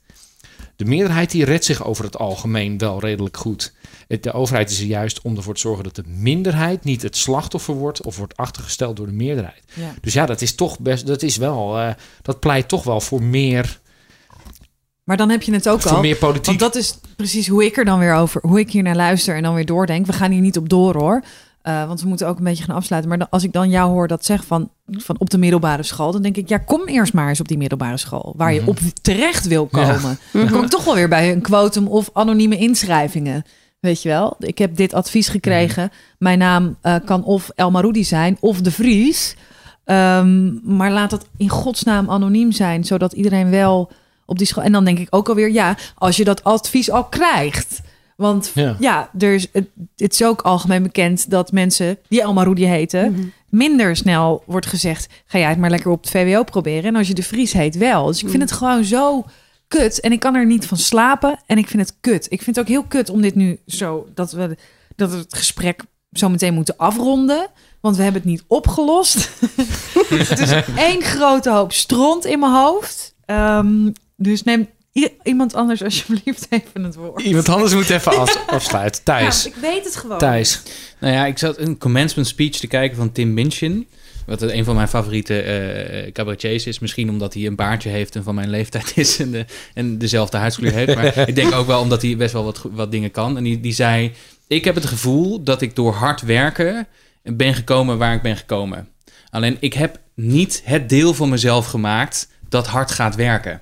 [0.78, 3.74] De meerderheid die redt zich over het algemeen wel redelijk goed.
[4.08, 7.74] De overheid is er juist om ervoor te zorgen dat de minderheid niet het slachtoffer
[7.74, 9.64] wordt of wordt achtergesteld door de meerderheid.
[9.74, 9.94] Ja.
[10.02, 13.24] Dus ja, dat is toch best, dat is wel, eh, dat pleit toch wel voor
[13.24, 13.80] meer
[15.04, 16.02] Maar dan heb je het ook Voor al.
[16.02, 16.46] meer politiek.
[16.46, 19.36] Want dat is precies hoe ik er dan weer over, hoe ik hier naar luister
[19.36, 20.06] en dan weer doordenk.
[20.06, 21.24] We gaan hier niet op door hoor.
[21.68, 23.10] Eh, want we moeten ook een beetje gaan afsluiten.
[23.10, 26.12] Maar dan- als ik dan jou hoor dat zeggen van, van op de middelbare school,
[26.12, 28.34] dan denk ik, ja, kom eerst maar eens op die middelbare school.
[28.38, 28.70] Waar je Mhm.
[28.70, 29.94] op terecht wil Ja.
[29.94, 30.20] komen.
[30.34, 33.44] Dan kom ik toch wel weer bij een quotum of anonieme inschrijvingen.
[33.80, 35.92] Weet je wel, ik heb dit advies gekregen.
[36.18, 39.36] Mijn naam eh, kan of El Maroudi zijn of De Vries.
[39.84, 43.92] Ehm, maar laat dat in godsnaam anoniem zijn, zodat iedereen wel
[44.26, 44.64] op die school.
[44.64, 47.82] En dan denk ik ook alweer, ja, als je dat advies al krijgt.
[48.18, 48.76] Want Ja.
[48.80, 53.12] ja, er is, het, het is ook algemeen bekend dat mensen die El Maroudi heten,
[53.12, 53.22] Mhm.
[53.50, 56.84] minder snel wordt gezegd: ga jij het maar lekker op het VWO proberen.
[56.84, 58.06] En als je de Vries heet, wel.
[58.06, 59.26] Dus ik vind het gewoon zo
[59.68, 60.00] kut.
[60.00, 61.40] En ik kan er niet van slapen.
[61.46, 62.26] En ik vind het kut.
[62.30, 64.58] Ik vind het ook heel kut om dit nu zo dat we
[64.96, 67.48] dat we het gesprek zo meteen moeten afronden.
[67.82, 69.30] Want we hebben het niet opgelost.
[70.10, 73.16] het is één grote hoop stront in mijn hoofd.
[73.26, 74.68] Ehm, dus neem
[75.24, 77.22] iemand anders alsjeblieft even het woord.
[77.22, 79.04] Iemand anders moet even af- afsluiten.
[79.04, 79.44] Thijs.
[79.44, 80.18] Ja, ik weet het gewoon.
[80.18, 80.62] Thijs.
[81.00, 83.88] Nou ja, ik zat een commencement speech te kijken van Tim Minchin.
[84.26, 86.80] Wat een van mijn favoriete eh cabaretiers is.
[86.80, 89.20] Misschien omdat hij een baardje heeft en van mijn leeftijd is.
[89.20, 90.96] En, de, en dezelfde huidskleur heeft.
[90.96, 93.38] Maar ik denk ook wel omdat hij best wel wat, wat dingen kan.
[93.38, 94.12] En die, die zei...
[94.48, 96.88] Ik heb het gevoel dat ik door hard werken
[97.24, 98.88] ben gekomen waar ik ben gekomen.
[99.30, 103.62] Alleen ik heb niet het deel van mezelf gemaakt dat hard gaat werken.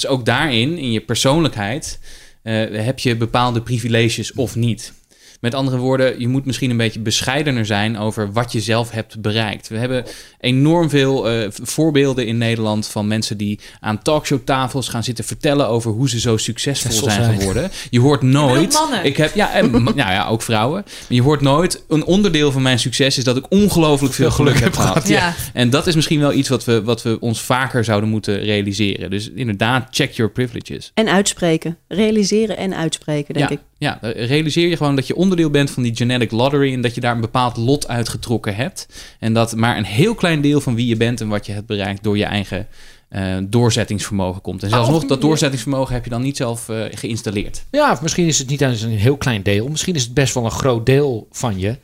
[0.00, 2.00] Dus ook daarin, in je persoonlijkheid,
[2.42, 4.92] eh, heb je bepaalde privileges of niet.
[5.40, 9.20] Met andere woorden, je moet misschien een beetje bescheidener zijn over wat je zelf hebt
[9.20, 9.68] bereikt.
[9.68, 10.04] We hebben
[10.40, 15.90] enorm veel eh, voorbeelden in Nederland van mensen die aan talkshowtafels gaan zitten vertellen over
[15.90, 17.38] hoe ze zo succesvol zijn zijn.
[17.38, 17.70] geworden.
[17.90, 18.72] Je hoort nooit.
[18.72, 19.04] mannen.
[19.04, 20.82] Ik heb ja, en, nou ja, ook vrouwen.
[20.84, 21.84] Maar je hoort nooit.
[21.88, 25.08] Een onderdeel van mijn succes is dat ik ongelooflijk veel geluk heb heb gehad.
[25.08, 25.34] Ja.
[25.52, 29.10] En dat is misschien wel iets wat we, wat we ons vaker zouden moeten realiseren.
[29.10, 30.90] Dus inderdaad, check your privileges.
[30.94, 31.76] En uitspreken.
[31.88, 33.62] Realiseren en uitspreken, denk ja, ik.
[33.80, 36.94] Ja, eh, realiseer je gewoon dat je onderdeel bent van die genetic lottery en dat
[36.94, 38.86] je daar een bepaald lot uitgetrokken hebt.
[39.18, 41.66] En dat maar een heel klein deel van wie je bent en wat je hebt
[41.66, 42.66] bereikt door je eigen
[43.08, 44.62] eh, doorzettingsvermogen komt.
[44.62, 47.64] En zelfs Oh, nog dat doorzettingsvermogen heb je dan niet zelf eh, geïnstalleerd.
[47.70, 49.68] Ja, of misschien is het niet eens een heel klein deel.
[49.68, 51.76] Misschien is het best wel een groot deel van je.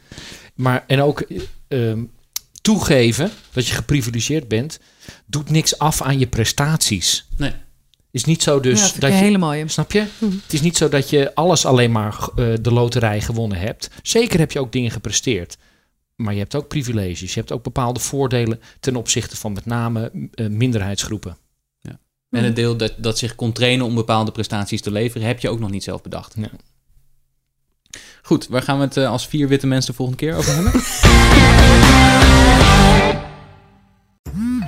[0.54, 1.26] Maar, en ook
[1.68, 2.02] ehm,
[2.62, 4.80] toegeven dat je geprivilegeerd bent,
[5.26, 7.26] doet niks af aan je prestaties.
[7.36, 7.52] Nee.
[8.16, 9.16] Is niet zo dus ja, dat je.
[9.16, 9.68] hele mooie.
[9.68, 10.06] Snap je?
[10.42, 13.90] Het is niet zo dat je alles alleen maar eh, de loterij gewonnen hebt.
[14.02, 15.56] Zeker heb je ook dingen gepresteerd.
[16.14, 17.34] Maar je hebt ook privileges.
[17.34, 21.36] Je hebt ook bepaalde voordelen ten opzichte van met name eh, minderheidsgroepen.
[22.30, 25.48] En het deel dat, dat zich kon trainen om bepaalde prestaties te leveren, heb je
[25.48, 26.34] ook nog niet zelf bedacht.
[26.36, 26.50] Ja.
[28.22, 30.72] Goed, waar gaan we het eh, als vier witte mensen de volgende keer over hebben?